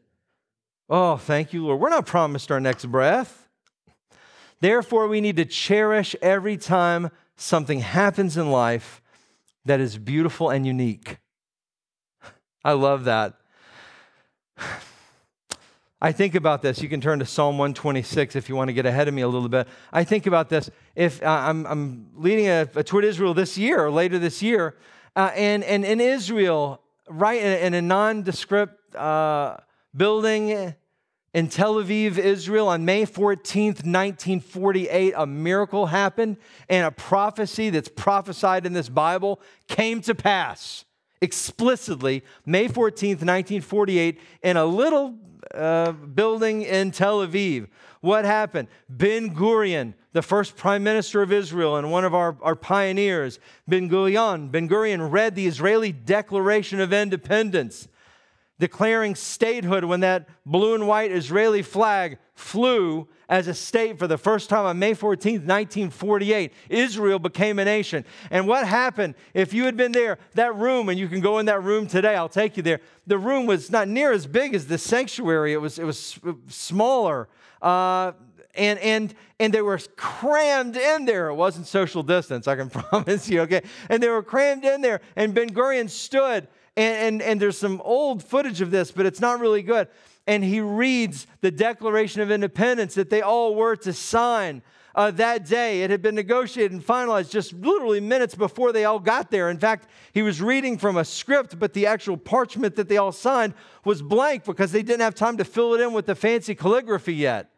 Oh, 0.88 1.16
thank 1.16 1.52
you, 1.52 1.66
Lord. 1.66 1.80
We're 1.80 1.90
not 1.90 2.06
promised 2.06 2.50
our 2.50 2.60
next 2.60 2.86
breath. 2.86 3.48
Therefore, 4.60 5.08
we 5.08 5.20
need 5.20 5.36
to 5.36 5.44
cherish 5.44 6.14
every 6.22 6.56
time 6.56 7.10
something 7.36 7.80
happens 7.80 8.36
in 8.36 8.50
life 8.50 9.02
that 9.64 9.80
is 9.80 9.98
beautiful 9.98 10.50
and 10.50 10.64
unique. 10.66 11.18
I 12.64 12.72
love 12.72 13.04
that. 13.04 13.34
I 16.00 16.10
think 16.10 16.34
about 16.34 16.62
this. 16.62 16.82
You 16.82 16.88
can 16.88 17.00
turn 17.00 17.20
to 17.20 17.26
Psalm 17.26 17.58
126 17.58 18.34
if 18.34 18.48
you 18.48 18.56
want 18.56 18.68
to 18.68 18.72
get 18.72 18.86
ahead 18.86 19.06
of 19.06 19.14
me 19.14 19.22
a 19.22 19.28
little 19.28 19.48
bit. 19.48 19.68
I 19.92 20.02
think 20.02 20.26
about 20.26 20.48
this. 20.48 20.68
If 20.96 21.22
uh, 21.22 21.26
I'm, 21.26 21.64
I'm, 21.64 22.08
leading 22.16 22.48
a, 22.48 22.68
a, 22.74 22.82
tour 22.82 23.02
to 23.02 23.08
Israel 23.08 23.34
this 23.34 23.56
year 23.56 23.84
or 23.84 23.90
later 23.90 24.18
this 24.18 24.42
year, 24.42 24.76
uh, 25.14 25.30
and, 25.36 25.62
and 25.62 25.84
in 25.84 26.00
Israel, 26.00 26.80
right 27.08 27.40
in, 27.40 27.66
in 27.66 27.74
a 27.74 27.82
nondescript 27.82 28.96
uh, 28.96 29.58
building 29.96 30.74
in 31.34 31.48
Tel 31.48 31.76
Aviv, 31.76 32.18
Israel, 32.18 32.66
on 32.68 32.84
May 32.84 33.06
14th, 33.06 33.84
1948, 33.84 35.14
a 35.16 35.24
miracle 35.24 35.86
happened, 35.86 36.36
and 36.68 36.84
a 36.84 36.90
prophecy 36.90 37.70
that's 37.70 37.88
prophesied 37.88 38.66
in 38.66 38.72
this 38.72 38.88
Bible 38.88 39.40
came 39.68 40.00
to 40.02 40.16
pass 40.16 40.84
explicitly 41.22 42.22
May 42.44 42.68
14th, 42.68 43.22
1948, 43.22 44.20
in 44.42 44.56
a 44.58 44.66
little 44.66 45.14
uh, 45.54 45.92
building 45.92 46.62
in 46.62 46.90
Tel 46.90 47.26
Aviv. 47.26 47.68
What 48.00 48.24
happened? 48.24 48.68
Ben 48.88 49.34
Gurion, 49.34 49.94
the 50.12 50.22
first 50.22 50.56
prime 50.56 50.82
minister 50.82 51.22
of 51.22 51.32
Israel 51.32 51.76
and 51.76 51.90
one 51.90 52.04
of 52.04 52.14
our, 52.14 52.36
our 52.42 52.56
pioneers, 52.56 53.38
Ben 53.68 53.88
Gurion, 53.88 54.50
Ben 54.50 54.68
Gurion 54.68 55.10
read 55.10 55.36
the 55.36 55.46
Israeli 55.46 55.92
Declaration 55.92 56.80
of 56.80 56.92
Independence, 56.92 57.88
declaring 58.62 59.16
statehood 59.16 59.82
when 59.82 59.98
that 59.98 60.28
blue 60.46 60.76
and 60.76 60.86
white 60.86 61.10
Israeli 61.10 61.62
flag 61.62 62.16
flew 62.36 63.08
as 63.28 63.48
a 63.48 63.54
state 63.54 63.98
for 63.98 64.06
the 64.06 64.16
first 64.16 64.48
time 64.48 64.66
on 64.66 64.78
May 64.78 64.94
14, 64.94 65.32
1948. 65.40 66.52
Israel 66.68 67.18
became 67.18 67.58
a 67.58 67.64
nation. 67.64 68.04
And 68.30 68.46
what 68.46 68.64
happened 68.64 69.16
if 69.34 69.52
you 69.52 69.64
had 69.64 69.76
been 69.76 69.90
there, 69.90 70.16
that 70.34 70.54
room, 70.54 70.88
and 70.90 70.96
you 70.96 71.08
can 71.08 71.20
go 71.20 71.40
in 71.40 71.46
that 71.46 71.60
room 71.64 71.88
today, 71.88 72.14
I'll 72.14 72.28
take 72.28 72.56
you 72.56 72.62
there. 72.62 72.78
The 73.08 73.18
room 73.18 73.46
was 73.46 73.68
not 73.68 73.88
near 73.88 74.12
as 74.12 74.28
big 74.28 74.54
as 74.54 74.68
the 74.68 74.78
sanctuary, 74.78 75.54
it 75.54 75.60
was, 75.60 75.80
it 75.80 75.84
was 75.84 76.20
smaller. 76.46 77.28
Uh, 77.60 78.12
and 78.54 78.78
and 78.80 79.14
and 79.40 79.52
they 79.52 79.62
were 79.62 79.80
crammed 79.96 80.76
in 80.76 81.06
there. 81.06 81.30
It 81.30 81.34
wasn't 81.34 81.66
social 81.66 82.02
distance, 82.02 82.46
I 82.46 82.54
can 82.54 82.70
promise 82.90 83.28
you. 83.28 83.40
Okay, 83.40 83.62
and 83.88 84.00
they 84.02 84.08
were 84.08 84.22
crammed 84.22 84.64
in 84.64 84.82
there. 84.82 85.00
And 85.16 85.34
Ben 85.34 85.48
Gurion 85.48 85.88
stood, 85.88 86.48
and 86.76 86.96
and, 86.96 87.22
and 87.22 87.40
there's 87.40 87.58
some 87.58 87.80
old 87.84 88.22
footage 88.22 88.60
of 88.60 88.70
this, 88.70 88.90
but 88.90 89.06
it's 89.06 89.20
not 89.20 89.40
really 89.40 89.62
good 89.62 89.88
and 90.26 90.44
he 90.44 90.60
reads 90.60 91.26
the 91.40 91.50
Declaration 91.50 92.20
of 92.20 92.30
Independence 92.30 92.94
that 92.94 93.10
they 93.10 93.22
all 93.22 93.54
were 93.54 93.76
to 93.76 93.92
sign 93.92 94.62
uh, 94.94 95.10
that 95.12 95.46
day. 95.46 95.82
It 95.82 95.90
had 95.90 96.02
been 96.02 96.14
negotiated 96.14 96.72
and 96.72 96.84
finalized 96.84 97.30
just 97.30 97.52
literally 97.54 98.00
minutes 98.00 98.34
before 98.34 98.72
they 98.72 98.84
all 98.84 98.98
got 98.98 99.30
there. 99.30 99.50
In 99.50 99.58
fact, 99.58 99.88
he 100.12 100.22
was 100.22 100.40
reading 100.40 100.78
from 100.78 100.96
a 100.96 101.04
script, 101.04 101.58
but 101.58 101.72
the 101.72 101.86
actual 101.86 102.16
parchment 102.16 102.76
that 102.76 102.88
they 102.88 102.98
all 102.98 103.12
signed 103.12 103.54
was 103.84 104.02
blank 104.02 104.44
because 104.44 104.70
they 104.70 104.82
didn't 104.82 105.00
have 105.00 105.14
time 105.14 105.38
to 105.38 105.44
fill 105.44 105.74
it 105.74 105.80
in 105.80 105.92
with 105.92 106.06
the 106.06 106.14
fancy 106.14 106.54
calligraphy 106.54 107.14
yet. 107.14 107.51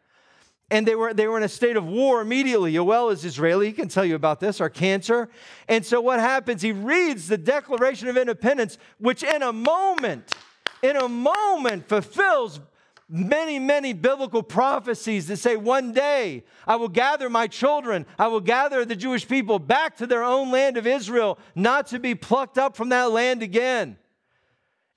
And 0.71 0.87
they 0.87 0.95
were, 0.95 1.13
they 1.13 1.27
were 1.27 1.37
in 1.37 1.43
a 1.43 1.49
state 1.49 1.77
of 1.77 1.85
war 1.85 2.21
immediately. 2.21 2.73
Yoel 2.73 3.11
is 3.11 3.23
Israeli. 3.23 3.67
He 3.67 3.73
can 3.73 3.87
tell 3.87 4.03
you 4.03 4.15
about 4.15 4.39
this, 4.39 4.59
our 4.59 4.69
cantor. 4.69 5.29
And 5.67 5.85
so 5.85 6.01
what 6.01 6.19
happens? 6.19 6.63
He 6.63 6.71
reads 6.71 7.27
the 7.27 7.37
Declaration 7.37 8.07
of 8.07 8.17
Independence, 8.17 8.79
which 8.97 9.21
in 9.21 9.43
a 9.43 9.53
moment, 9.53 10.33
in 10.81 10.95
a 10.95 11.07
moment 11.07 11.87
fulfills 11.87 12.59
many, 13.07 13.59
many 13.59 13.93
biblical 13.93 14.41
prophecies 14.41 15.27
that 15.27 15.37
say, 15.37 15.55
One 15.55 15.93
day 15.93 16.43
I 16.65 16.77
will 16.77 16.89
gather 16.89 17.29
my 17.29 17.45
children, 17.45 18.07
I 18.17 18.27
will 18.27 18.41
gather 18.41 18.85
the 18.85 18.95
Jewish 18.95 19.27
people 19.27 19.59
back 19.59 19.97
to 19.97 20.07
their 20.07 20.23
own 20.23 20.51
land 20.51 20.77
of 20.77 20.87
Israel, 20.87 21.37
not 21.53 21.87
to 21.87 21.99
be 21.99 22.15
plucked 22.15 22.57
up 22.57 22.75
from 22.75 22.89
that 22.89 23.11
land 23.11 23.43
again. 23.43 23.97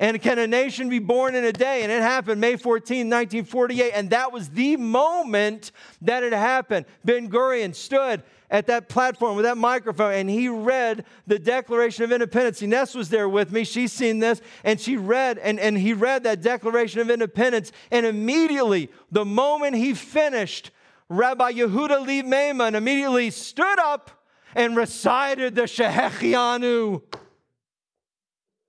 And 0.00 0.20
can 0.22 0.38
a 0.38 0.46
nation 0.46 0.88
be 0.88 1.00
born 1.00 1.34
in 1.34 1.44
a 1.44 1.52
day? 1.52 1.82
And 1.82 1.90
it 1.90 2.02
happened 2.02 2.40
May 2.40 2.56
14, 2.56 3.10
1948. 3.10 3.92
And 3.92 4.10
that 4.10 4.32
was 4.32 4.50
the 4.50 4.76
moment 4.76 5.72
that 6.02 6.22
it 6.22 6.32
happened. 6.32 6.86
Ben 7.04 7.28
Gurion 7.28 7.74
stood 7.74 8.22
at 8.50 8.66
that 8.68 8.88
platform 8.88 9.34
with 9.34 9.44
that 9.44 9.58
microphone 9.58 10.14
and 10.14 10.30
he 10.30 10.48
read 10.48 11.04
the 11.26 11.38
Declaration 11.38 12.04
of 12.04 12.12
Independence. 12.12 12.62
Ines 12.62 12.94
was 12.94 13.08
there 13.08 13.28
with 13.28 13.50
me. 13.50 13.64
She's 13.64 13.92
seen 13.92 14.20
this. 14.20 14.40
And 14.62 14.80
she 14.80 14.96
read, 14.96 15.38
and, 15.38 15.58
and 15.58 15.76
he 15.76 15.92
read 15.92 16.22
that 16.24 16.42
Declaration 16.42 17.00
of 17.00 17.10
Independence. 17.10 17.72
And 17.90 18.06
immediately, 18.06 18.90
the 19.10 19.24
moment 19.24 19.74
he 19.74 19.94
finished, 19.94 20.70
Rabbi 21.08 21.52
Yehuda 21.52 22.06
Leib 22.06 22.24
Maimon 22.24 22.76
immediately 22.76 23.30
stood 23.30 23.78
up 23.80 24.12
and 24.54 24.76
recited 24.76 25.56
the 25.56 25.62
Shehechianu. 25.62 27.02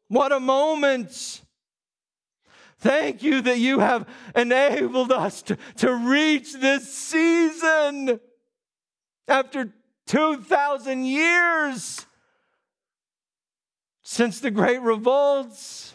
What 0.10 0.32
a 0.32 0.39
moment! 0.39 1.41
Thank 2.80 3.24
you 3.24 3.41
that 3.41 3.60
you 3.60 3.80
have 3.80 4.08
enabled 4.36 5.12
us 5.12 5.41
to, 5.43 5.58
to 5.78 5.93
reach 5.93 6.54
this 6.54 6.93
season 6.93 8.19
after 9.28 9.74
2,000 10.08 11.06
years 11.06 12.06
since 14.02 14.39
the 14.39 14.50
great 14.50 14.82
revolts. 14.82 15.93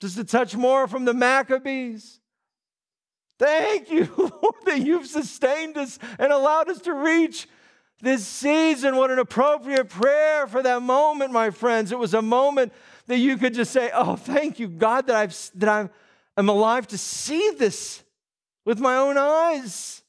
Just 0.00 0.16
a 0.16 0.24
touch 0.24 0.56
more 0.56 0.86
from 0.86 1.04
the 1.04 1.14
Maccabees. 1.14 2.20
Thank 3.38 3.90
you, 3.90 4.08
Lord, 4.16 4.54
that 4.64 4.80
you've 4.80 5.06
sustained 5.06 5.76
us 5.76 5.98
and 6.18 6.32
allowed 6.32 6.70
us 6.70 6.80
to 6.82 6.94
reach 6.94 7.48
this 8.00 8.26
season. 8.26 8.96
What 8.96 9.10
an 9.10 9.18
appropriate 9.18 9.88
prayer 9.88 10.46
for 10.46 10.62
that 10.62 10.82
moment, 10.82 11.32
my 11.32 11.50
friends. 11.50 11.92
It 11.92 11.98
was 11.98 12.14
a 12.14 12.22
moment 12.22 12.72
that 13.06 13.18
you 13.18 13.36
could 13.36 13.54
just 13.54 13.72
say, 13.72 13.90
Oh, 13.92 14.16
thank 14.16 14.58
you, 14.58 14.68
God, 14.68 15.06
that, 15.06 15.16
I've, 15.16 15.50
that 15.56 15.68
I'm, 15.68 15.90
I'm 16.36 16.48
alive 16.48 16.86
to 16.88 16.98
see 16.98 17.52
this 17.58 18.02
with 18.64 18.78
my 18.78 18.96
own 18.96 19.16
eyes. 19.16 20.02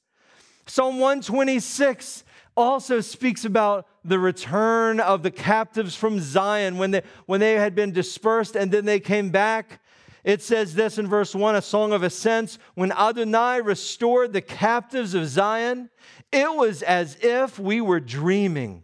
Psalm 0.66 1.00
126 1.00 2.24
also 2.56 3.02
speaks 3.02 3.46
about 3.46 3.88
the 4.04 4.20
return 4.20 5.00
of 5.00 5.24
the 5.24 5.32
captives 5.32 5.96
from 5.96 6.20
Zion 6.20 6.78
when 6.78 6.92
they, 6.92 7.02
when 7.26 7.40
they 7.40 7.54
had 7.54 7.74
been 7.74 7.92
dispersed 7.92 8.56
and 8.56 8.72
then 8.72 8.86
they 8.86 9.00
came 9.00 9.30
back. 9.30 9.82
It 10.24 10.42
says 10.42 10.76
this 10.76 10.98
in 10.98 11.08
verse 11.08 11.34
1 11.34 11.56
a 11.56 11.62
song 11.62 11.94
of 11.94 12.04
ascents. 12.04 12.60
When 12.76 12.92
Adonai 12.92 13.62
restored 13.62 14.34
the 14.34 14.42
captives 14.42 15.14
of 15.14 15.28
Zion, 15.28 15.90
it 16.32 16.56
was 16.56 16.82
as 16.82 17.18
if 17.22 17.58
we 17.60 17.82
were 17.82 18.00
dreaming. 18.00 18.84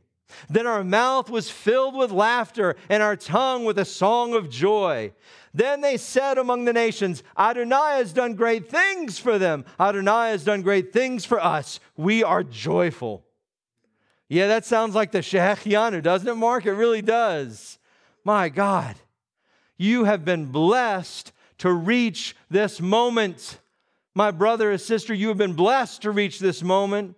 Then 0.50 0.68
our 0.68 0.84
mouth 0.84 1.30
was 1.30 1.50
filled 1.50 1.96
with 1.96 2.12
laughter 2.12 2.76
and 2.90 3.02
our 3.02 3.16
tongue 3.16 3.66
with 3.66 3.78
a 3.80 3.86
song 3.86 4.34
of 4.34 4.50
joy. 4.50 5.14
Then 5.54 5.82
they 5.82 5.98
said 5.98 6.38
among 6.38 6.66
the 6.66 6.74
nations, 6.74 7.24
Adonai 7.38 7.98
has 7.98 8.12
done 8.12 8.34
great 8.34 8.70
things 8.70 9.18
for 9.18 9.38
them. 9.38 9.64
Adonai 9.80 10.32
has 10.32 10.44
done 10.44 10.62
great 10.62 10.92
things 10.92 11.24
for 11.24 11.40
us. 11.40 11.80
We 11.96 12.24
are 12.24 12.44
joyful. 12.44 13.26
Yeah, 14.28 14.48
that 14.48 14.66
sounds 14.66 14.96
like 14.96 15.12
the 15.12 15.20
Shehechianu, 15.20 16.02
doesn't 16.02 16.28
it, 16.28 16.36
Mark? 16.36 16.66
It 16.66 16.74
really 16.74 17.02
does. 17.02 17.78
My 18.24 18.50
God, 18.50 18.96
you 19.78 20.06
have 20.06 20.26
been 20.26 20.48
blessed 20.48 21.32
to 21.60 21.72
reach 21.72 22.36
this 22.50 22.82
moment. 22.82 23.60
My 24.14 24.32
brother 24.32 24.72
and 24.72 24.82
sister, 24.82 25.14
you 25.14 25.28
have 25.28 25.38
been 25.38 25.54
blessed 25.54 26.02
to 26.02 26.12
reach 26.12 26.40
this 26.40 26.64
moment. 26.64 27.16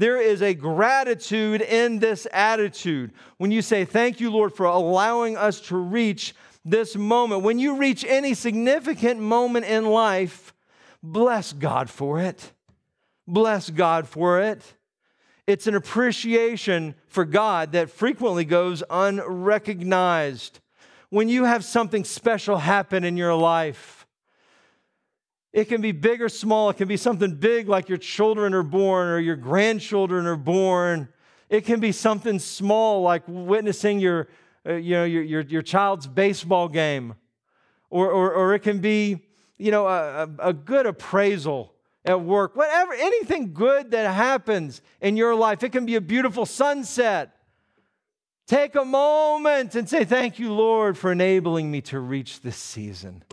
There 0.00 0.18
is 0.18 0.40
a 0.40 0.54
gratitude 0.54 1.60
in 1.60 1.98
this 1.98 2.26
attitude. 2.32 3.12
When 3.36 3.50
you 3.50 3.60
say, 3.60 3.84
Thank 3.84 4.18
you, 4.18 4.30
Lord, 4.30 4.54
for 4.54 4.64
allowing 4.64 5.36
us 5.36 5.60
to 5.68 5.76
reach 5.76 6.34
this 6.64 6.96
moment. 6.96 7.42
When 7.42 7.58
you 7.58 7.76
reach 7.76 8.02
any 8.06 8.32
significant 8.32 9.20
moment 9.20 9.66
in 9.66 9.84
life, 9.84 10.54
bless 11.02 11.52
God 11.52 11.90
for 11.90 12.18
it. 12.18 12.52
Bless 13.28 13.68
God 13.68 14.08
for 14.08 14.40
it. 14.40 14.62
It's 15.46 15.66
an 15.66 15.74
appreciation 15.74 16.94
for 17.06 17.26
God 17.26 17.72
that 17.72 17.90
frequently 17.90 18.46
goes 18.46 18.82
unrecognized. 18.88 20.60
When 21.10 21.28
you 21.28 21.44
have 21.44 21.62
something 21.62 22.04
special 22.04 22.56
happen 22.56 23.04
in 23.04 23.18
your 23.18 23.34
life, 23.34 23.99
it 25.52 25.64
can 25.64 25.80
be 25.80 25.92
big 25.92 26.22
or 26.22 26.28
small. 26.28 26.70
It 26.70 26.76
can 26.76 26.86
be 26.86 26.96
something 26.96 27.34
big 27.34 27.68
like 27.68 27.88
your 27.88 27.98
children 27.98 28.54
are 28.54 28.62
born 28.62 29.08
or 29.08 29.18
your 29.18 29.36
grandchildren 29.36 30.26
are 30.26 30.36
born. 30.36 31.08
It 31.48 31.64
can 31.64 31.80
be 31.80 31.90
something 31.90 32.38
small 32.38 33.02
like 33.02 33.24
witnessing 33.26 33.98
your, 33.98 34.28
uh, 34.64 34.74
you 34.74 34.94
know, 34.94 35.04
your, 35.04 35.22
your, 35.22 35.40
your, 35.42 35.62
child's 35.62 36.06
baseball 36.06 36.68
game. 36.68 37.14
Or, 37.90 38.08
or, 38.10 38.32
or 38.32 38.54
it 38.54 38.60
can 38.60 38.78
be, 38.78 39.26
you 39.58 39.72
know, 39.72 39.88
a, 39.88 40.28
a 40.38 40.52
good 40.52 40.86
appraisal 40.86 41.74
at 42.04 42.20
work. 42.20 42.54
Whatever, 42.54 42.92
anything 42.92 43.52
good 43.52 43.90
that 43.90 44.14
happens 44.14 44.80
in 45.00 45.16
your 45.16 45.34
life. 45.34 45.64
It 45.64 45.70
can 45.70 45.84
be 45.84 45.96
a 45.96 46.00
beautiful 46.00 46.46
sunset. 46.46 47.34
Take 48.46 48.76
a 48.76 48.84
moment 48.84 49.74
and 49.74 49.88
say, 49.88 50.04
Thank 50.04 50.38
you, 50.38 50.52
Lord, 50.52 50.96
for 50.96 51.10
enabling 51.10 51.70
me 51.70 51.80
to 51.82 51.98
reach 51.98 52.40
this 52.40 52.56
season. 52.56 53.24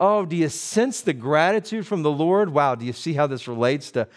Oh, 0.00 0.24
do 0.24 0.34
you 0.34 0.48
sense 0.48 1.02
the 1.02 1.12
gratitude 1.12 1.86
from 1.86 2.02
the 2.02 2.10
Lord? 2.10 2.48
Wow, 2.50 2.74
do 2.74 2.86
you 2.86 2.94
see 2.94 3.12
how 3.12 3.26
this 3.26 3.46
relates 3.46 3.90
to 3.90 4.08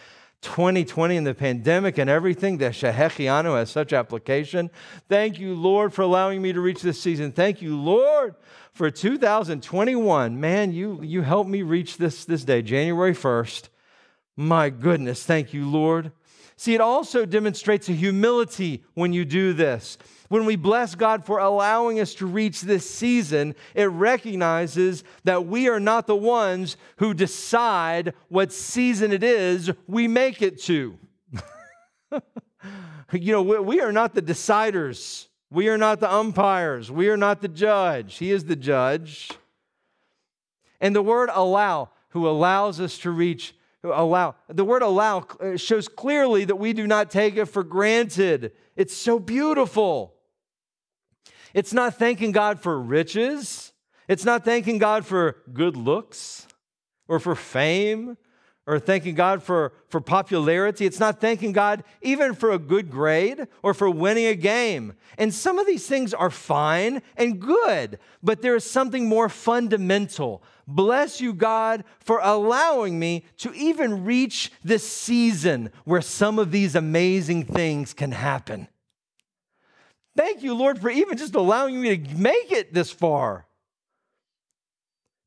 2020 0.41 1.17
and 1.17 1.27
the 1.27 1.33
pandemic 1.33 1.97
and 1.97 2.09
everything? 2.09 2.57
The 2.57 2.67
Shehechianu 2.67 3.57
has 3.57 3.69
such 3.69 3.91
application. 3.91 4.71
Thank 5.09 5.39
you, 5.39 5.53
Lord, 5.53 5.93
for 5.93 6.03
allowing 6.03 6.41
me 6.41 6.53
to 6.53 6.61
reach 6.61 6.81
this 6.81 7.01
season. 7.01 7.33
Thank 7.33 7.61
you, 7.61 7.77
Lord, 7.77 8.35
for 8.71 8.89
2021. 8.89 10.39
Man, 10.39 10.71
you, 10.71 11.01
you 11.03 11.21
helped 11.21 11.49
me 11.49 11.63
reach 11.63 11.97
this, 11.97 12.23
this 12.23 12.45
day, 12.45 12.61
January 12.61 13.13
1st. 13.13 13.67
My 14.37 14.69
goodness, 14.69 15.25
thank 15.25 15.53
you, 15.53 15.69
Lord. 15.69 16.13
See, 16.55 16.75
it 16.75 16.81
also 16.81 17.25
demonstrates 17.25 17.89
a 17.89 17.93
humility 17.93 18.83
when 18.93 19.13
you 19.13 19.25
do 19.25 19.53
this. 19.53 19.97
When 20.29 20.45
we 20.45 20.55
bless 20.55 20.95
God 20.95 21.25
for 21.25 21.39
allowing 21.39 21.99
us 21.99 22.15
to 22.15 22.25
reach 22.25 22.61
this 22.61 22.89
season, 22.89 23.55
it 23.75 23.85
recognizes 23.85 25.03
that 25.25 25.45
we 25.45 25.67
are 25.67 25.79
not 25.79 26.07
the 26.07 26.15
ones 26.15 26.77
who 26.97 27.13
decide 27.13 28.13
what 28.29 28.51
season 28.51 29.11
it 29.11 29.23
is 29.23 29.71
we 29.87 30.07
make 30.07 30.41
it 30.41 30.61
to. 30.63 30.97
you 33.11 33.31
know, 33.31 33.41
we 33.41 33.79
are 33.81 33.91
not 33.91 34.15
the 34.15 34.21
deciders. 34.21 35.27
We 35.51 35.69
are 35.69 35.77
not 35.77 35.99
the 35.99 36.11
umpires. 36.11 36.89
We 36.89 37.09
are 37.09 37.17
not 37.17 37.41
the 37.41 37.47
judge. 37.47 38.17
He 38.17 38.31
is 38.31 38.45
the 38.45 38.55
judge. 38.55 39.29
And 40.81 40.95
the 40.95 41.03
word 41.03 41.29
allow, 41.31 41.91
who 42.09 42.27
allows 42.27 42.79
us 42.79 42.97
to 42.99 43.11
reach 43.11 43.55
allow. 43.83 44.35
The 44.47 44.65
word 44.65 44.81
allow 44.81 45.25
uh, 45.39 45.57
shows 45.57 45.87
clearly 45.87 46.45
that 46.45 46.55
we 46.55 46.73
do 46.73 46.87
not 46.87 47.11
take 47.11 47.35
it 47.35 47.45
for 47.45 47.63
granted. 47.63 48.53
It's 48.75 48.95
so 48.95 49.19
beautiful. 49.19 50.15
It's 51.53 51.73
not 51.73 51.95
thanking 51.95 52.31
God 52.31 52.59
for 52.59 52.79
riches. 52.79 53.73
It's 54.07 54.25
not 54.25 54.43
thanking 54.43 54.79
God 54.79 55.05
for 55.05 55.37
good 55.53 55.77
looks 55.77 56.47
or 57.07 57.19
for 57.19 57.35
fame 57.35 58.17
or 58.65 58.79
thanking 58.79 59.13
God 59.13 59.43
for, 59.43 59.73
for 59.89 59.99
popularity. 59.99 60.85
It's 60.85 60.99
not 60.99 61.19
thanking 61.19 61.51
God 61.51 61.83
even 62.01 62.33
for 62.33 62.51
a 62.51 62.57
good 62.57 62.89
grade 62.89 63.47
or 63.61 63.73
for 63.73 63.89
winning 63.89 64.25
a 64.25 64.35
game. 64.35 64.93
And 65.17 65.33
some 65.33 65.59
of 65.59 65.67
these 65.67 65.85
things 65.85 66.13
are 66.13 66.29
fine 66.29 67.01
and 67.17 67.39
good, 67.39 67.99
but 68.21 68.41
there 68.41 68.55
is 68.55 68.69
something 68.69 69.07
more 69.07 69.29
fundamental. 69.29 70.41
Bless 70.67 71.19
you, 71.19 71.33
God, 71.33 71.83
for 71.99 72.19
allowing 72.23 72.97
me 72.97 73.25
to 73.37 73.53
even 73.53 74.05
reach 74.05 74.51
this 74.63 74.87
season 74.87 75.71
where 75.83 76.01
some 76.01 76.39
of 76.39 76.51
these 76.51 76.75
amazing 76.75 77.45
things 77.45 77.93
can 77.93 78.11
happen. 78.11 78.67
Thank 80.15 80.43
you, 80.43 80.53
Lord, 80.53 80.79
for 80.79 80.89
even 80.89 81.17
just 81.17 81.35
allowing 81.35 81.81
me 81.81 81.97
to 81.97 82.15
make 82.15 82.51
it 82.51 82.73
this 82.73 82.91
far. 82.91 83.45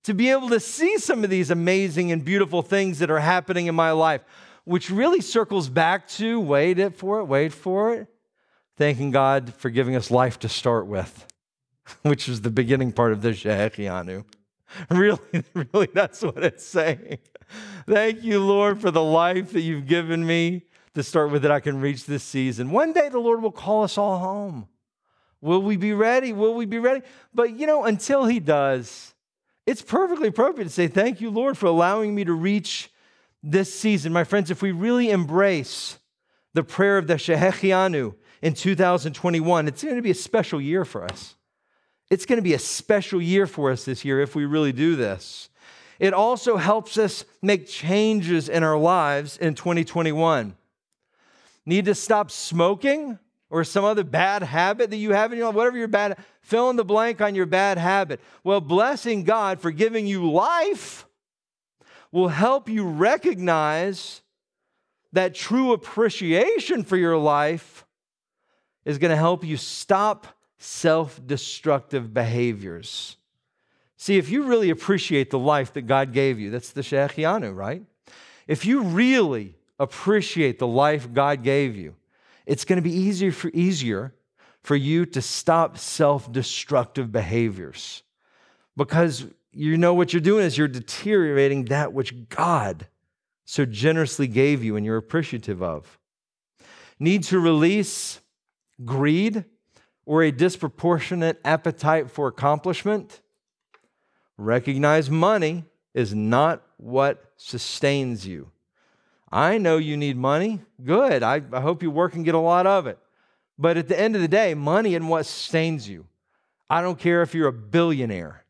To 0.05 0.14
be 0.14 0.30
able 0.30 0.49
to 0.51 0.61
see 0.61 0.99
some 0.99 1.24
of 1.24 1.30
these 1.30 1.51
amazing 1.51 2.12
and 2.12 2.24
beautiful 2.24 2.62
things 2.62 3.01
that 3.01 3.11
are 3.11 3.18
happening 3.18 3.66
in 3.66 3.74
my 3.74 3.91
life, 3.91 4.22
which 4.64 4.89
really 4.89 5.20
circles 5.20 5.68
back 5.68 6.07
to 6.09 6.39
wait 6.41 6.78
it 6.78 6.95
for 6.95 7.18
it, 7.18 7.24
wait 7.24 7.53
for 7.53 7.93
it. 7.93 8.07
Thanking 8.76 9.11
God 9.11 9.53
for 9.55 9.68
giving 9.68 9.97
us 9.97 10.11
life 10.11 10.39
to 10.41 10.49
start 10.49 10.87
with, 10.87 11.26
which 12.03 12.28
is 12.28 12.43
the 12.43 12.51
beginning 12.51 12.93
part 12.93 13.12
of 13.12 13.22
the 13.22 13.30
Shehechianu. 13.30 14.24
Really, 14.91 15.19
really, 15.55 15.89
that's 15.95 16.23
what 16.23 16.43
it's 16.43 16.67
saying. 16.67 17.19
Thank 17.87 18.23
you, 18.23 18.45
Lord, 18.45 18.81
for 18.81 18.91
the 18.91 19.03
life 19.03 19.53
that 19.53 19.61
you've 19.61 19.87
given 19.87 20.27
me 20.27 20.64
to 20.95 21.03
start 21.03 21.31
with 21.31 21.43
that 21.43 21.53
I 21.53 21.61
can 21.61 21.81
reach 21.81 22.07
this 22.07 22.25
season. 22.25 22.71
One 22.71 22.93
day 22.93 23.09
the 23.09 23.19
Lord 23.19 23.43
will 23.43 23.53
call 23.53 23.85
us 23.85 23.97
all 23.97 24.19
home. 24.19 24.67
Will 25.41 25.62
we 25.62 25.77
be 25.77 25.93
ready? 25.93 26.33
Will 26.33 26.55
we 26.55 26.67
be 26.67 26.79
ready? 26.79 27.03
But 27.33 27.59
you 27.59 27.67
know, 27.67 27.85
until 27.85 28.25
he 28.25 28.41
does, 28.41 29.14
it's 29.67 29.83
perfectly 29.83 30.29
appropriate 30.29 30.64
to 30.64 30.71
say, 30.71 30.89
Thank 30.89 31.21
you, 31.21 31.31
Lord, 31.31 31.57
for 31.57 31.67
allowing 31.67 32.14
me 32.14 32.25
to 32.25 32.33
reach 32.33 32.91
this 33.43 33.73
season. 33.73 34.12
My 34.12 34.25
friends, 34.25 34.51
if 34.51 34.62
we 34.62 34.73
really 34.73 35.11
embrace 35.11 35.99
the 36.55 36.64
prayer 36.64 36.99
of 36.99 37.07
the 37.07 37.14
Shehechianu 37.14 38.14
in 38.43 38.55
2021, 38.55 39.69
it's 39.69 39.85
going 39.85 39.97
to 39.97 40.03
be 40.03 40.11
a 40.11 40.14
special 40.14 40.61
year 40.61 40.85
for 40.85 41.05
us. 41.05 41.36
It's 42.11 42.27
going 42.27 42.39
to 42.39 42.43
be 42.43 42.55
a 42.55 42.59
special 42.59 43.21
year 43.21 43.47
for 43.47 43.71
us 43.71 43.85
this 43.85 44.05
year 44.05 44.21
if 44.21 44.35
we 44.35 44.45
really 44.45 44.73
do 44.73 44.97
this. 44.97 45.49
It 45.99 46.13
also 46.13 46.57
helps 46.57 46.99
us 46.99 47.25
make 47.43 47.67
changes 47.67 48.49
in 48.49 48.63
our 48.63 48.79
lives 48.79 49.37
in 49.39 49.55
2021. 49.55 50.57
Need 51.65 51.85
to 51.87 51.95
stop 51.95 52.31
smoking? 52.31 53.19
or 53.49 53.65
some 53.65 53.85
other 53.85 54.05
bad 54.05 54.43
habit 54.43 54.91
that 54.91 54.97
you 54.97 55.13
have 55.13 55.33
in 55.33 55.39
your 55.39 55.47
life, 55.47 55.55
whatever 55.55 55.79
your 55.79 55.89
bad, 55.89 56.19
fill 56.41 56.71
in 56.71 56.77
the 56.77 56.85
blank 56.85 57.21
on 57.21 57.35
your 57.35 57.47
bad 57.47 57.79
habit. 57.79 58.21
Well, 58.43 58.61
blessing 58.61 59.25
God 59.25 59.61
for 59.61 59.71
giving 59.71 60.07
you 60.07 60.31
life 60.31 61.07
will 62.11 62.29
help 62.29 62.69
you 62.69 62.87
recognize 62.87 64.23
that 65.13 65.35
true 65.35 65.73
appreciation 65.73 66.83
for 66.83 66.97
your 66.97 67.17
life 67.17 67.87
is 68.85 68.99
going 68.99 69.11
to 69.11 69.17
help 69.17 69.45
you 69.45 69.57
stop 69.57 70.27
self 70.59 71.21
destructive 71.27 72.13
behaviors. 72.13 73.17
See, 73.97 74.19
if 74.19 74.29
you 74.29 74.45
really 74.45 74.71
appreciate 74.71 75.31
the 75.31 75.39
life 75.39 75.73
that 75.73 75.83
God 75.83 76.13
gave 76.13 76.39
you, 76.39 76.51
that's 76.51 76.71
the 76.71 76.83
Shehechianu, 76.83 77.55
right? 77.55 77.83
If 78.47 78.65
you 78.65 78.83
really 78.83 79.57
appreciate 79.79 80.59
the 80.59 80.67
life 80.67 81.13
God 81.13 81.43
gave 81.43 81.77
you, 81.77 81.95
it's 82.45 82.65
going 82.65 82.77
to 82.77 82.83
be 82.83 82.95
easier 82.95 83.33
for, 83.33 83.51
easier 83.53 84.15
for 84.63 84.77
you 84.77 85.07
to 85.07 85.23
stop 85.23 85.79
self 85.79 86.31
destructive 86.31 87.11
behaviors 87.11 88.03
because 88.77 89.27
you 89.53 89.77
know 89.79 89.95
what 89.95 90.13
you're 90.13 90.21
doing 90.21 90.45
is 90.45 90.59
you're 90.59 90.69
deteriorating 90.69 91.67
that 91.67 91.93
which 91.93 92.29
God 92.29 92.87
so 93.47 93.65
generously 93.65 94.27
gave 94.27 94.63
you 94.63 94.77
and 94.77 94.85
you're 94.85 94.97
appreciative 94.97 95.63
of. 95.63 95.99
Need 96.99 97.23
to 97.25 97.39
release 97.39 98.21
greed 98.85 99.45
or 100.07 100.23
a 100.23 100.31
disproportionate 100.31 101.41
appetite 101.45 102.11
for 102.11 102.29
accomplishment. 102.29 103.21
Recognize 104.39 105.11
money 105.11 105.65
is 105.93 106.15
not 106.15 106.63
what 106.77 107.33
sustains 107.37 108.27
you. 108.27 108.51
I 109.31 109.59
know 109.59 109.77
you 109.77 109.97
need 109.97 110.17
money. 110.17 110.61
Good. 110.83 111.23
I, 111.23 111.43
I 111.53 111.61
hope 111.61 111.83
you 111.83 111.91
work 111.91 112.15
and 112.15 112.25
get 112.25 112.35
a 112.35 112.39
lot 112.39 112.67
of 112.67 112.87
it. 112.87 112.99
But 113.59 113.77
at 113.77 113.89
the 113.89 113.99
end 113.99 114.15
of 114.15 114.23
the 114.23 114.29
day, 114.29 114.55
money 114.55 114.95
and 114.95 115.09
what 115.09 115.27
sustains 115.27 115.89
you. 115.89 116.07
I 116.71 116.81
don't 116.81 116.99
care 116.99 117.23
if 117.23 117.35
you're 117.35 117.49
a 117.49 117.53
billionaire. 117.53 118.45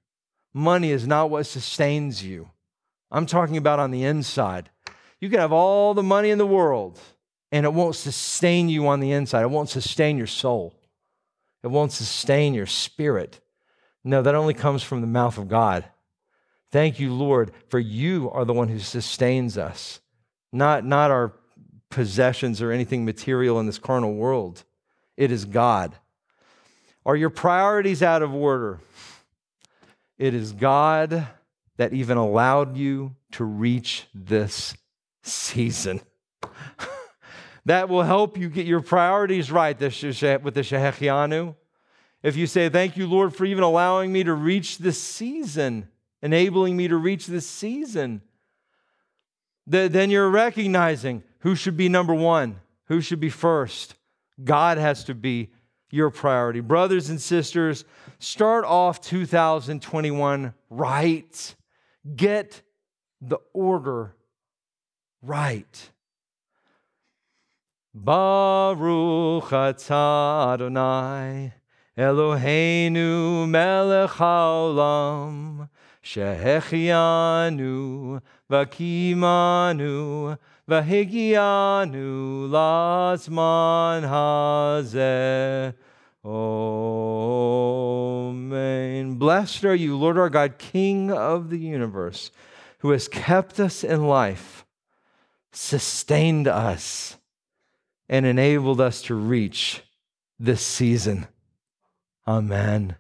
Money 0.53 0.91
is 0.91 1.07
not 1.07 1.31
what 1.31 1.45
sustains 1.45 2.23
you. 2.25 2.51
I'm 3.11 3.27
talking 3.27 3.57
about 3.57 3.79
on 3.79 3.91
the 3.91 4.05
inside. 4.05 4.71
You 5.21 5.31
can 5.31 5.39
have 5.39 5.53
all 5.53 5.95
the 5.95 6.03
money 6.03 6.31
in 6.31 6.39
the 6.39 6.47
world, 6.47 6.99
and 7.53 7.65
it 7.65 7.73
won't 7.73 7.95
sustain 7.95 8.69
you 8.69 8.87
on 8.87 9.01
the 9.01 9.13
inside. 9.13 9.43
It 9.43 9.51
won't 9.51 9.69
sustain 9.69 10.19
your 10.19 10.27
soul. 10.27 10.75
It 11.63 11.69
won't 11.69 11.93
sustain 11.93 12.55
your 12.55 12.67
spirit. 12.67 13.41
No, 14.05 14.23
that 14.23 14.35
only 14.35 14.55
comes 14.55 14.83
from 14.83 15.01
the 15.01 15.07
mouth 15.07 15.39
of 15.39 15.49
God. 15.49 15.85
Thank 16.71 17.01
you, 17.01 17.13
Lord, 17.13 17.53
for 17.69 17.79
you 17.79 18.31
are 18.31 18.45
the 18.45 18.53
one 18.53 18.69
who 18.69 18.79
sustains 18.79 19.57
us 19.59 20.01
not, 20.53 20.85
not 20.85 21.11
our 21.11 21.33
possessions 21.91 22.63
or 22.63 22.73
anything 22.73 23.05
material 23.05 23.61
in 23.61 23.67
this 23.67 23.79
carnal 23.79 24.15
world. 24.15 24.65
It 25.17 25.31
is 25.31 25.45
God. 25.45 25.95
Are 27.05 27.17
your 27.17 27.31
priorities 27.31 28.03
out 28.03 28.23
of 28.23 28.35
order? 28.35 28.81
It 30.19 30.35
is 30.35 30.53
God 30.53 31.27
that 31.77 31.93
even 31.93 32.17
allowed 32.17 32.77
you 32.77 33.15
to 33.33 33.45
reach 33.45 34.07
this 34.15 34.75
season. 35.23 36.01
That 37.67 37.89
will 37.89 38.05
help 38.05 38.39
you 38.39 38.49
get 38.49 38.65
your 38.65 38.81
priorities 38.81 39.51
right 39.51 39.79
with 39.79 40.55
the 40.55 40.61
Shehechianu. 40.61 41.57
If 42.23 42.37
you 42.37 42.47
say, 42.47 42.69
Thank 42.69 42.97
you, 42.97 43.09
Lord, 43.09 43.35
for 43.35 43.45
even 43.45 43.65
allowing 43.65 44.13
me 44.13 44.23
to 44.23 44.33
reach 44.33 44.79
this 44.79 45.03
season, 45.03 45.89
enabling 46.23 46.77
me 46.77 46.87
to 46.87 46.97
reach 46.97 47.27
this 47.27 47.47
season, 47.47 48.23
then 49.67 50.11
you're 50.11 50.31
recognizing 50.31 51.25
who 51.41 51.57
should 51.57 51.77
be 51.77 51.89
number 51.89 52.15
one, 52.15 52.61
who 52.85 53.01
should 53.01 53.19
be 53.19 53.31
first. 53.31 53.97
God 54.43 54.79
has 54.79 55.03
to 55.05 55.15
be 55.15 55.51
your 55.91 56.11
priority. 56.11 56.61
Brothers 56.61 57.11
and 57.11 57.21
sisters, 57.21 57.85
start 58.21 58.65
off 58.65 59.01
2021 59.01 60.55
right. 60.71 61.55
Get 62.15 62.63
the 63.21 63.39
order 63.53 64.15
right. 65.21 65.91
Baruch 67.99 69.49
atah 69.49 70.53
Adonai 70.53 71.55
Eloheinu 71.97 73.49
melech 73.49 74.11
haolam 74.11 75.71
shehechianu 76.05 77.71
vakimanu 78.51 80.37
vahigianu 80.69 82.51
lazman 82.51 84.03
hazeh. 84.05 85.73
Amen. 88.29 89.15
Blessed 89.15 89.65
are 89.65 89.75
you, 89.75 89.97
Lord 89.97 90.19
our 90.19 90.29
God, 90.29 90.59
King 90.59 91.11
of 91.11 91.49
the 91.49 91.59
universe, 91.59 92.31
who 92.81 92.91
has 92.91 93.09
kept 93.09 93.59
us 93.59 93.83
in 93.83 94.07
life, 94.07 94.67
sustained 95.51 96.47
us, 96.47 97.16
and 98.09 98.27
enabled 98.27 98.81
us 98.81 99.03
to 99.03 99.15
reach 99.15 99.83
this 100.39 100.63
season. 100.63 101.27
Amen. 102.27 102.97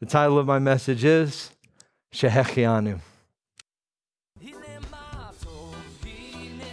The 0.00 0.06
title 0.06 0.38
of 0.38 0.46
my 0.46 0.58
message 0.58 1.04
is 1.04 1.50
Shehechianu. 2.12 3.00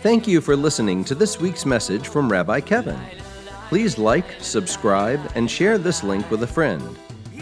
Thank 0.01 0.27
you 0.27 0.41
for 0.41 0.57
listening 0.57 1.05
to 1.05 1.15
this 1.15 1.39
week's 1.39 1.65
message 1.65 2.09
from 2.09 2.29
Rabbi 2.29 2.59
Kevin. 2.59 2.99
Please 3.69 3.97
like, 3.97 4.25
subscribe, 4.39 5.21
and 5.35 5.49
share 5.49 5.77
this 5.77 6.03
link 6.03 6.29
with 6.29 6.43
a 6.43 6.47
friend. 6.47 6.97